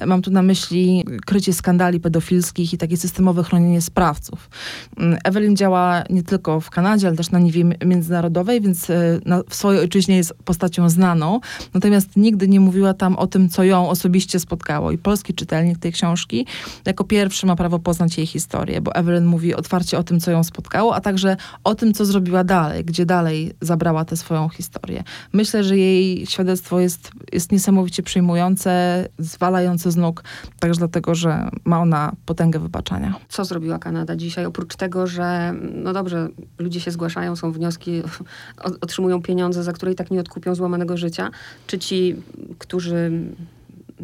Mam 0.07 0.23
tu 0.23 0.31
na 0.31 0.43
myśli 0.43 1.05
krycie 1.27 1.53
skandali 1.53 2.01
pedofilskich 2.01 2.73
i 2.73 2.79
takie 2.79 2.97
systemowe 2.97 3.43
chronienie 3.43 3.81
sprawców. 3.81 4.51
Mm, 4.97 5.19
Evelyn 5.25 5.57
działa 5.57 6.03
nie 6.11 6.23
tylko 6.23 6.61
w 6.61 6.71
Kanadzie, 6.71 7.07
ale 7.07 7.17
też 7.17 7.31
na 7.31 7.39
niwie 7.39 7.65
mi- 7.65 7.77
międzynarodowej, 7.85 8.61
więc 8.61 8.91
e, 8.91 9.21
na, 9.27 9.43
w 9.49 9.55
swojej 9.55 9.81
ojczyźnie 9.81 10.17
jest 10.17 10.35
postacią 10.45 10.89
znaną, 10.89 11.41
natomiast 11.75 12.17
nigdy 12.17 12.49
nie 12.49 12.61
mówiła 12.61 12.95
tam 12.95 13.17
o 13.17 13.27
tym, 13.27 13.49
co 13.49 13.65
ją 13.65 13.89
osobiście 13.89 14.41
spotkało. 14.41 14.91
I 14.91 14.99
polski 14.99 15.35
czytelnik 15.35 15.79
tej 15.79 15.93
książki 15.93 16.47
jako 16.85 17.05
pierwszy 17.05 17.47
ma 17.47 17.57
prawo 17.57 17.79
poznać 17.79 18.19
jej 18.19 18.27
historię, 18.27 18.81
bo 18.81 18.95
Evelyn 18.95 19.25
mówi 19.27 19.55
otwarcie 19.55 19.99
o 19.99 20.03
tym, 20.03 20.21
co 20.21 20.31
ją 20.31 20.45
spotkało, 20.45 20.95
a 20.95 21.01
także 21.01 21.37
o 21.65 21.75
tym, 21.75 21.95
co 21.95 22.05
zrobiła 22.11 22.45
dalej, 22.45 22.85
gdzie 22.85 23.07
dalej 23.07 23.53
zabrała 23.61 24.05
tę 24.05 24.17
swoją 24.17 24.49
historię. 24.49 25.05
Myślę, 25.33 25.65
że 25.65 25.77
jej 25.79 26.27
świadectwo 26.27 26.81
jest, 26.81 27.11
jest 27.33 27.53
niesamowicie 27.53 28.03
przyjmujące, 28.03 29.09
zwalające 29.19 29.91
z 29.91 29.97
nóg, 29.97 30.25
także 30.61 30.79
dlatego, 30.79 31.15
że 31.15 31.51
ma 31.65 31.81
ona 31.81 32.13
potęgę 32.27 32.59
wybaczania. 32.59 33.15
Co 33.29 33.45
zrobiła 33.45 33.79
Kanada 33.79 34.17
dzisiaj? 34.17 34.47
Oprócz 34.47 34.77
tego, 34.77 35.07
że 35.07 35.55
no 35.75 35.93
dobrze, 35.93 36.29
ludzie 36.59 36.81
się 36.81 36.91
zgłaszają, 36.91 37.37
są 37.37 37.53
wnioski, 37.53 38.03
otrzymują 38.81 39.23
pieniądze, 39.23 39.63
za 39.63 39.73
które 39.73 39.93
i 39.93 39.95
tak 39.95 40.11
nie 40.11 40.21
odkupią 40.21 40.55
złamanego 40.55 40.97
życia. 40.97 41.31
Czy 41.67 41.79
ci, 41.79 42.17
którzy 42.59 43.13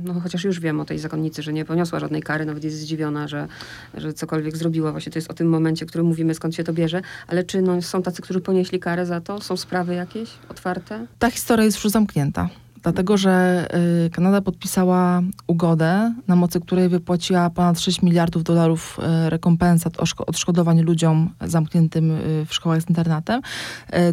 no 0.04 0.20
chociaż 0.20 0.44
już 0.44 0.60
wiem 0.60 0.80
o 0.80 0.84
tej 0.84 0.98
zakonnicy, 0.98 1.42
że 1.42 1.52
nie 1.52 1.64
poniosła 1.64 2.00
żadnej 2.00 2.22
kary, 2.22 2.44
nawet 2.44 2.64
jest 2.64 2.76
zdziwiona, 2.76 3.28
że, 3.28 3.48
że 3.94 4.12
cokolwiek 4.12 4.56
zrobiła. 4.56 4.90
Właśnie 4.90 5.12
to 5.12 5.18
jest 5.18 5.30
o 5.30 5.34
tym 5.34 5.48
momencie, 5.48 5.84
o 5.84 5.88
którym 5.88 6.06
mówimy, 6.06 6.34
skąd 6.34 6.54
się 6.54 6.64
to 6.64 6.72
bierze. 6.72 7.02
Ale 7.26 7.44
czy 7.44 7.62
no, 7.62 7.82
są 7.82 8.02
tacy, 8.02 8.22
którzy 8.22 8.40
ponieśli 8.40 8.80
karę 8.80 9.06
za 9.06 9.20
to? 9.20 9.40
Są 9.40 9.56
sprawy 9.56 9.94
jakieś 9.94 10.30
otwarte? 10.48 11.06
Ta 11.18 11.30
historia 11.30 11.64
jest 11.64 11.84
już 11.84 11.92
zamknięta. 11.92 12.48
Dlatego, 12.86 13.16
że 13.16 13.66
y, 14.06 14.10
Kanada 14.10 14.40
podpisała 14.40 15.22
ugodę, 15.46 16.14
na 16.28 16.36
mocy 16.36 16.60
której 16.60 16.88
wypłaciła 16.88 17.50
ponad 17.50 17.80
6 17.80 18.02
miliardów 18.02 18.42
dolarów 18.42 18.98
y, 19.26 19.30
rekompensat 19.30 19.94
odszkodowań 20.26 20.80
ludziom 20.80 21.30
zamkniętym 21.40 22.10
y, 22.10 22.46
w 22.46 22.54
szkołach 22.54 22.82
z 22.82 22.88
internatem. 22.88 23.40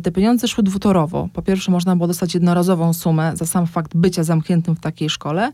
Te 0.04 0.12
pieniądze 0.12 0.48
szły 0.48 0.64
dwutorowo. 0.64 1.30
Po 1.34 1.42
pierwsze, 1.42 1.72
można 1.72 1.96
było 1.96 2.08
dostać 2.08 2.34
jednorazową 2.34 2.94
sumę 2.94 3.32
za 3.36 3.46
sam 3.46 3.68
fakt 3.68 3.98
bycia 3.98 4.24
zamkniętym 4.24 4.76
w 4.76 4.80
takiej 4.80 5.10
szkole 5.10 5.52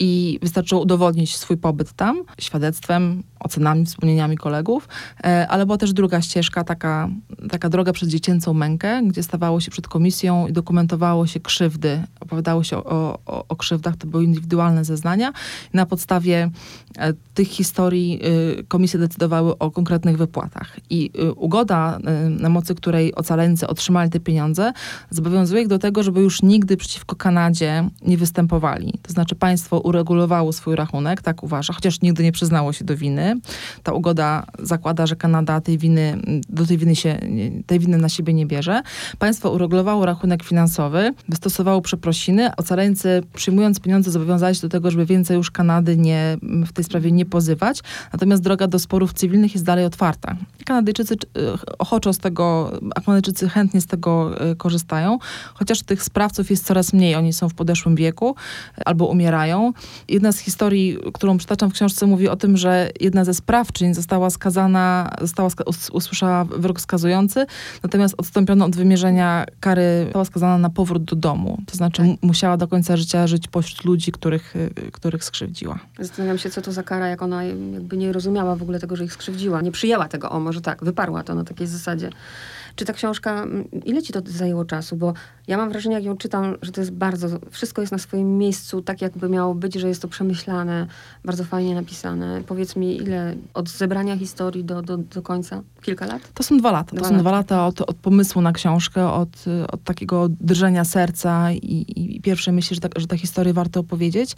i 0.00 0.38
wystarczyło 0.42 0.82
udowodnić 0.82 1.36
swój 1.36 1.56
pobyt 1.56 1.92
tam 1.92 2.22
świadectwem, 2.40 3.22
ocenami, 3.40 3.86
wspomnieniami 3.86 4.36
kolegów, 4.36 4.88
e, 5.24 5.48
ale 5.48 5.66
była 5.66 5.78
też 5.78 5.92
druga 5.92 6.22
ścieżka, 6.22 6.64
taka, 6.64 7.08
taka 7.50 7.68
droga 7.68 7.92
przez 7.92 8.08
dziecięcą 8.08 8.54
mękę, 8.54 9.02
gdzie 9.02 9.22
stawało 9.22 9.60
się 9.60 9.70
przed 9.70 9.88
komisją 9.88 10.46
i 10.46 10.52
dokumentowało 10.52 11.26
się 11.26 11.40
krzywdy, 11.40 12.02
opowiadało 12.20 12.62
się 12.64 12.76
o, 12.76 13.18
o, 13.26 13.44
o 13.48 13.56
krzywdach, 13.56 13.96
to 13.96 14.06
były 14.06 14.24
indywidualne 14.24 14.84
zeznania. 14.84 15.32
Na 15.72 15.86
podstawie 15.86 16.50
e, 16.98 17.12
tych 17.34 17.48
historii 17.48 18.20
y, 18.60 18.64
komisje 18.64 19.00
decydowały 19.00 19.58
o 19.58 19.70
konkretnych 19.70 20.16
wypłatach. 20.16 20.76
I 20.90 21.10
ugoda, 21.36 21.98
na 22.30 22.48
mocy 22.48 22.74
której 22.74 23.14
ocaleńcy 23.14 23.66
otrzymali 23.66 24.10
te 24.10 24.20
pieniądze, 24.20 24.72
zobowiązuje 25.10 25.62
ich 25.62 25.68
do 25.68 25.78
tego, 25.78 26.02
żeby 26.02 26.20
już 26.20 26.42
nigdy 26.42 26.76
przeciwko 26.76 27.16
Kanadzie 27.16 27.88
nie 28.02 28.16
występowali. 28.16 28.92
To 29.02 29.12
znaczy 29.12 29.34
państwo 29.34 29.80
uregulowało 29.80 30.52
swój 30.52 30.76
rachunek, 30.76 31.22
tak 31.22 31.42
uważa, 31.42 31.72
chociaż 31.72 32.00
nigdy 32.00 32.22
nie 32.22 32.32
przyznało 32.32 32.72
się 32.72 32.84
do 32.84 32.96
winy. 32.96 33.27
Ta 33.82 33.92
ugoda 33.92 34.46
zakłada, 34.58 35.06
że 35.06 35.16
Kanada 35.16 35.60
tej 35.60 35.78
winy, 35.78 36.18
do 36.48 36.66
tej 36.66 36.78
winy 36.78 36.96
się, 36.96 37.18
tej 37.66 37.78
winy 37.78 37.98
na 37.98 38.08
siebie 38.08 38.34
nie 38.34 38.46
bierze. 38.46 38.82
Państwo 39.18 39.50
uregulowało 39.50 40.06
rachunek 40.06 40.42
finansowy, 40.42 41.14
wystosowało 41.28 41.80
przeprosiny. 41.80 42.56
Ocaleńcy 42.56 43.22
przyjmując 43.34 43.80
pieniądze 43.80 44.10
zobowiązali 44.10 44.54
się 44.54 44.62
do 44.62 44.68
tego, 44.68 44.90
żeby 44.90 45.06
więcej 45.06 45.36
już 45.36 45.50
Kanady 45.50 45.96
nie, 45.96 46.36
w 46.42 46.72
tej 46.72 46.84
sprawie 46.84 47.12
nie 47.12 47.26
pozywać. 47.26 47.80
Natomiast 48.12 48.42
droga 48.42 48.66
do 48.66 48.78
sporów 48.78 49.12
cywilnych 49.12 49.54
jest 49.54 49.64
dalej 49.64 49.84
otwarta. 49.84 50.36
Kanadyjczycy 50.64 51.14
y, 51.14 51.18
ochoczo 51.78 52.12
z 52.12 52.18
tego, 52.18 52.72
a 52.94 53.00
Kanadyjczycy 53.00 53.48
chętnie 53.48 53.80
z 53.80 53.86
tego 53.86 54.34
y, 54.50 54.56
korzystają, 54.56 55.18
chociaż 55.54 55.82
tych 55.82 56.02
sprawców 56.02 56.50
jest 56.50 56.66
coraz 56.66 56.92
mniej. 56.92 57.14
Oni 57.14 57.32
są 57.32 57.48
w 57.48 57.54
podeszłym 57.54 57.96
wieku 57.96 58.34
y, 58.78 58.84
albo 58.84 59.06
umierają. 59.06 59.72
Jedna 60.08 60.32
z 60.32 60.38
historii, 60.38 60.98
którą 61.14 61.38
przytaczam 61.38 61.70
w 61.70 61.72
książce, 61.72 62.06
mówi 62.06 62.28
o 62.28 62.36
tym, 62.36 62.56
że 62.56 62.90
jedna 63.00 63.17
ze 63.24 63.34
sprawczyń 63.34 63.94
została 63.94 64.30
skazana, 64.30 65.10
została 65.20 65.50
ska- 65.50 65.64
usłyszała 65.92 66.44
wyrok 66.44 66.80
skazujący, 66.80 67.46
natomiast 67.82 68.14
odstąpiono 68.18 68.64
od 68.64 68.76
wymierzenia 68.76 69.44
kary, 69.60 70.00
została 70.04 70.24
skazana 70.24 70.58
na 70.58 70.70
powrót 70.70 71.04
do 71.04 71.16
domu. 71.16 71.58
To 71.66 71.76
znaczy 71.76 72.02
Tak. 72.02 72.22
musiała 72.22 72.56
do 72.56 72.68
końca 72.68 72.96
życia 72.96 73.26
żyć 73.26 73.48
pośród 73.48 73.84
ludzi, 73.84 74.12
których, 74.12 74.54
których 74.92 75.24
skrzywdziła. 75.24 75.78
Zastanawiam 75.98 76.38
się, 76.38 76.50
co 76.50 76.62
to 76.62 76.72
za 76.72 76.82
kara, 76.82 77.08
jak 77.08 77.22
ona 77.22 77.44
jakby 77.44 77.96
nie 77.96 78.12
rozumiała 78.12 78.56
w 78.56 78.62
ogóle 78.62 78.78
tego, 78.80 78.96
że 78.96 79.04
ich 79.04 79.12
skrzywdziła. 79.12 79.60
Nie 79.60 79.72
przyjęła 79.72 80.08
tego, 80.08 80.30
o 80.30 80.40
może 80.40 80.60
tak, 80.60 80.84
wyparła 80.84 81.22
to 81.22 81.34
na 81.34 81.44
takiej 81.44 81.66
zasadzie. 81.66 82.10
Czy 82.76 82.84
ta 82.84 82.92
książka, 82.92 83.46
ile 83.84 84.02
ci 84.02 84.12
to 84.12 84.20
zajęło 84.26 84.64
czasu? 84.64 84.96
Bo 84.96 85.14
ja 85.46 85.56
mam 85.56 85.68
wrażenie, 85.68 85.94
jak 85.94 86.04
ją 86.04 86.16
czytam, 86.16 86.56
że 86.62 86.72
to 86.72 86.80
jest 86.80 86.92
bardzo, 86.92 87.28
wszystko 87.50 87.80
jest 87.80 87.92
na 87.92 87.98
swoim 87.98 88.38
miejscu, 88.38 88.82
tak 88.82 89.02
jakby 89.02 89.28
miało 89.28 89.54
być, 89.54 89.74
że 89.74 89.88
jest 89.88 90.02
to 90.02 90.08
przemyślane, 90.08 90.86
bardzo 91.24 91.44
fajnie 91.44 91.74
napisane. 91.74 92.42
Powiedz 92.46 92.76
mi, 92.76 92.96
ile 92.96 93.34
od 93.54 93.68
zebrania 93.68 94.16
historii 94.16 94.64
do, 94.64 94.82
do, 94.82 94.96
do 94.96 95.22
końca? 95.22 95.62
Kilka 95.82 96.06
lat? 96.06 96.22
To 96.34 96.42
są 96.42 96.58
dwa 96.58 96.72
lata. 96.72 96.90
To 96.90 96.96
Dwa 96.96 97.04
są 97.04 97.10
lata. 97.12 97.22
dwa 97.22 97.30
lata 97.30 97.66
od, 97.66 97.80
od 97.80 97.96
pomysłu 97.96 98.42
na 98.42 98.52
książkę, 98.52 99.12
od, 99.12 99.44
od 99.72 99.82
takiego 99.84 100.28
drżenia 100.40 100.84
serca 100.84 101.52
i, 101.52 101.84
i 101.96 102.20
pierwszej 102.20 102.54
myśli, 102.54 102.74
że, 102.74 102.80
ta, 102.80 102.88
że 102.96 103.06
tę 103.06 103.18
historię 103.18 103.52
warto 103.52 103.80
opowiedzieć. 103.80 104.36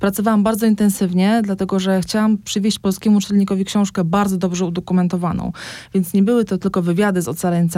Pracowałam 0.00 0.42
bardzo 0.42 0.66
intensywnie, 0.66 1.40
dlatego 1.44 1.78
że 1.78 2.00
chciałam 2.00 2.38
przywieźć 2.38 2.78
polskiemu 2.78 3.20
czytelnikowi 3.20 3.64
książkę 3.64 4.04
bardzo 4.04 4.36
dobrze 4.36 4.64
udokumentowaną. 4.64 5.52
Więc 5.94 6.14
nie 6.14 6.22
były 6.22 6.44
to 6.44 6.58
tylko 6.58 6.82
wywiady 6.82 7.22
z 7.22 7.28
ocaleńcami, 7.28 7.70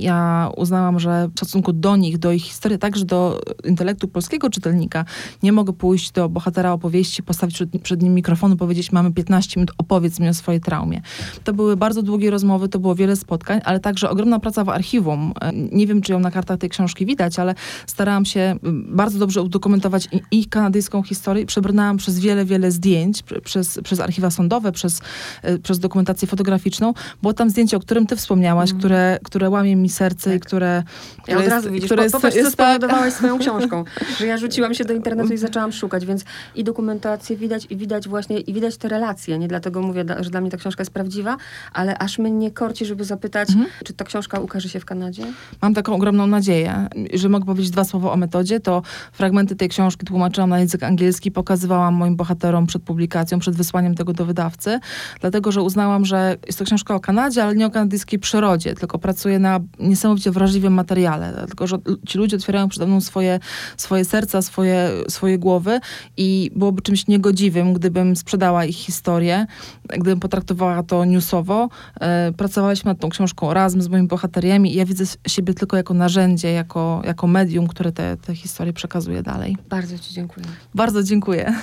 Ja 0.00 0.50
uznałam, 0.56 1.00
że 1.00 1.28
w 1.28 1.38
stosunku 1.38 1.72
do 1.72 1.96
nich, 1.96 2.18
do 2.18 2.32
ich 2.32 2.42
historii, 2.42 2.78
także 2.78 3.04
do 3.04 3.40
intelektu 3.64 4.08
polskiego 4.08 4.50
czytelnika, 4.50 5.04
nie 5.42 5.52
mogę 5.52 5.72
pójść 5.72 6.10
do 6.12 6.28
bohatera 6.28 6.72
opowieści, 6.72 7.22
postawić 7.22 7.54
przed, 7.56 7.70
przed 7.82 8.02
nim 8.02 8.14
mikrofonu, 8.14 8.56
powiedzieć, 8.56 8.92
mamy 8.92 9.12
15 9.12 9.60
minut, 9.60 9.70
opowiedz 9.78 10.20
mi 10.20 10.28
o 10.28 10.34
swojej 10.34 10.60
traumie. 10.60 11.00
To 11.44 11.52
były 11.52 11.76
bardzo 11.76 12.02
długie 12.02 12.30
rozmowy, 12.30 12.68
to 12.68 12.78
było 12.78 12.94
wiele 12.94 13.16
spotkań, 13.16 13.60
ale 13.64 13.80
także 13.80 14.10
ogromna 14.10 14.38
praca 14.40 14.64
w 14.64 14.68
archiwum. 14.68 15.32
Nie 15.72 15.86
wiem, 15.86 16.00
czy 16.02 16.12
ją 16.12 16.20
na 16.20 16.30
kartach 16.30 16.58
tej 16.58 16.70
książki 16.70 17.06
widać, 17.06 17.38
ale 17.38 17.54
starałam 17.86 18.24
się 18.24 18.40
m, 18.64 18.86
bardzo 18.88 19.18
dobrze 19.18 19.42
udokumentować 19.42 20.08
i- 20.12 20.38
ich 20.38 20.48
kanadyjską 20.48 21.02
historię. 21.02 21.46
Przebrnęłam 21.46 21.96
przez 21.96 22.18
wiele, 22.18 22.44
wiele 22.44 22.70
zdjęć, 22.70 23.22
pr- 23.22 23.40
przez, 23.40 23.80
przez 23.84 24.00
archiwa 24.00 24.30
sądowe, 24.30 24.72
przez, 24.72 25.00
e, 25.42 25.58
przez 25.58 25.78
dokumentację 25.78 26.28
fotograficzną. 26.28 26.94
Było 27.22 27.34
tam 27.34 27.50
zdjęcie, 27.50 27.76
o 27.76 27.80
którym 27.80 28.06
ty 28.06 28.16
wspomniałaś, 28.16 28.72
które, 28.72 29.18
które 29.24 29.39
łamie 29.48 29.76
mi 29.76 29.88
serce 29.88 30.36
i 30.36 30.40
które, 30.40 30.82
Ja 31.16 31.22
które 31.22 31.36
od 31.36 31.42
jest- 31.44 31.54
razu 31.54 31.70
widzisz, 31.70 31.84
które 31.86 31.96
po, 31.96 32.02
jest- 32.02 32.14
popatrz, 32.14 32.34
co 32.34 32.40
jest 32.40 32.56
tak- 32.56 32.66
spowodowałaś 32.76 33.12
swoją 33.12 33.38
książką. 33.44 33.84
Że 34.18 34.26
ja 34.26 34.38
rzuciłam 34.38 34.74
się 34.74 34.84
do 34.84 34.94
internetu 34.94 35.32
i 35.32 35.36
zaczęłam 35.38 35.72
szukać, 35.72 36.06
więc 36.06 36.24
i 36.54 36.64
dokumentację 36.64 37.36
widać, 37.36 37.66
i 37.70 37.76
widać 37.76 38.08
właśnie, 38.08 38.38
i 38.40 38.52
widać 38.54 38.76
te 38.76 38.88
relacje. 38.88 39.38
Nie 39.38 39.48
dlatego 39.48 39.82
mówię, 39.82 40.04
że 40.20 40.30
dla 40.30 40.40
mnie 40.40 40.50
ta 40.50 40.56
książka 40.56 40.80
jest 40.80 40.90
prawdziwa, 40.90 41.36
ale 41.72 41.98
aż 41.98 42.18
mnie 42.18 42.50
korci, 42.50 42.86
żeby 42.86 43.04
zapytać, 43.04 43.48
czy 43.84 43.92
ta 43.92 44.04
książka 44.04 44.38
ukaże 44.40 44.68
się 44.68 44.80
w 44.80 44.84
Kanadzie? 44.84 45.22
Mam 45.62 45.74
taką 45.74 45.94
ogromną 45.94 46.26
nadzieję, 46.26 46.88
że 47.14 47.28
mogę 47.28 47.46
powiedzieć 47.46 47.70
dwa 47.70 47.84
słowa 47.84 48.12
o 48.12 48.16
metodzie, 48.16 48.60
to 48.60 48.82
fragmenty 49.12 49.56
tej 49.56 49.68
książki 49.68 50.06
tłumaczyłam 50.06 50.50
na 50.50 50.58
język 50.58 50.82
angielski, 50.82 51.30
pokazywałam 51.30 51.94
moim 51.94 52.16
bohaterom 52.16 52.66
przed 52.66 52.82
publikacją, 52.82 53.38
przed 53.38 53.54
wysłaniem 53.56 53.94
tego 53.94 54.12
do 54.12 54.24
wydawcy, 54.24 54.80
dlatego, 55.20 55.52
że 55.52 55.62
uznałam, 55.62 56.04
że 56.04 56.36
jest 56.46 56.58
to 56.58 56.64
książka 56.64 56.94
o 56.94 57.00
Kanadzie, 57.00 57.44
ale 57.44 57.54
nie 57.54 57.66
o 57.66 57.70
kanadyjskiej 57.70 58.18
przyrodzie, 58.18 58.74
tylko 58.74 58.98
pracuję 58.98 59.29
na 59.38 59.60
niesamowicie 59.78 60.30
wrażliwym 60.30 60.72
materiale, 60.72 61.32
dlatego, 61.32 61.66
że 61.66 61.78
ci 62.06 62.18
ludzie 62.18 62.36
otwierają 62.36 62.68
przede 62.68 62.86
mną 62.86 63.00
swoje, 63.00 63.40
swoje 63.76 64.04
serca, 64.04 64.42
swoje, 64.42 64.90
swoje 65.08 65.38
głowy 65.38 65.80
i 66.16 66.50
byłoby 66.56 66.82
czymś 66.82 67.06
niegodziwym, 67.06 67.72
gdybym 67.72 68.16
sprzedała 68.16 68.64
ich 68.64 68.76
historię, 68.76 69.46
gdybym 69.88 70.20
potraktowała 70.20 70.82
to 70.82 71.04
newsowo. 71.04 71.68
E, 72.00 72.32
Pracowaliśmy 72.32 72.90
nad 72.90 73.00
tą 73.00 73.08
książką 73.08 73.54
razem 73.54 73.82
z 73.82 73.88
moimi 73.88 74.08
bohateriami 74.08 74.72
i 74.72 74.76
ja 74.76 74.84
widzę 74.84 75.04
siebie 75.26 75.54
tylko 75.54 75.76
jako 75.76 75.94
narzędzie, 75.94 76.52
jako, 76.52 77.02
jako 77.04 77.26
medium, 77.26 77.66
które 77.66 77.92
te, 77.92 78.16
te 78.16 78.34
historie 78.34 78.72
przekazuje 78.72 79.22
dalej. 79.22 79.56
Bardzo 79.68 79.98
ci 79.98 80.14
dziękuję. 80.14 80.46
Bardzo 80.74 81.02
dziękuję. 81.02 81.54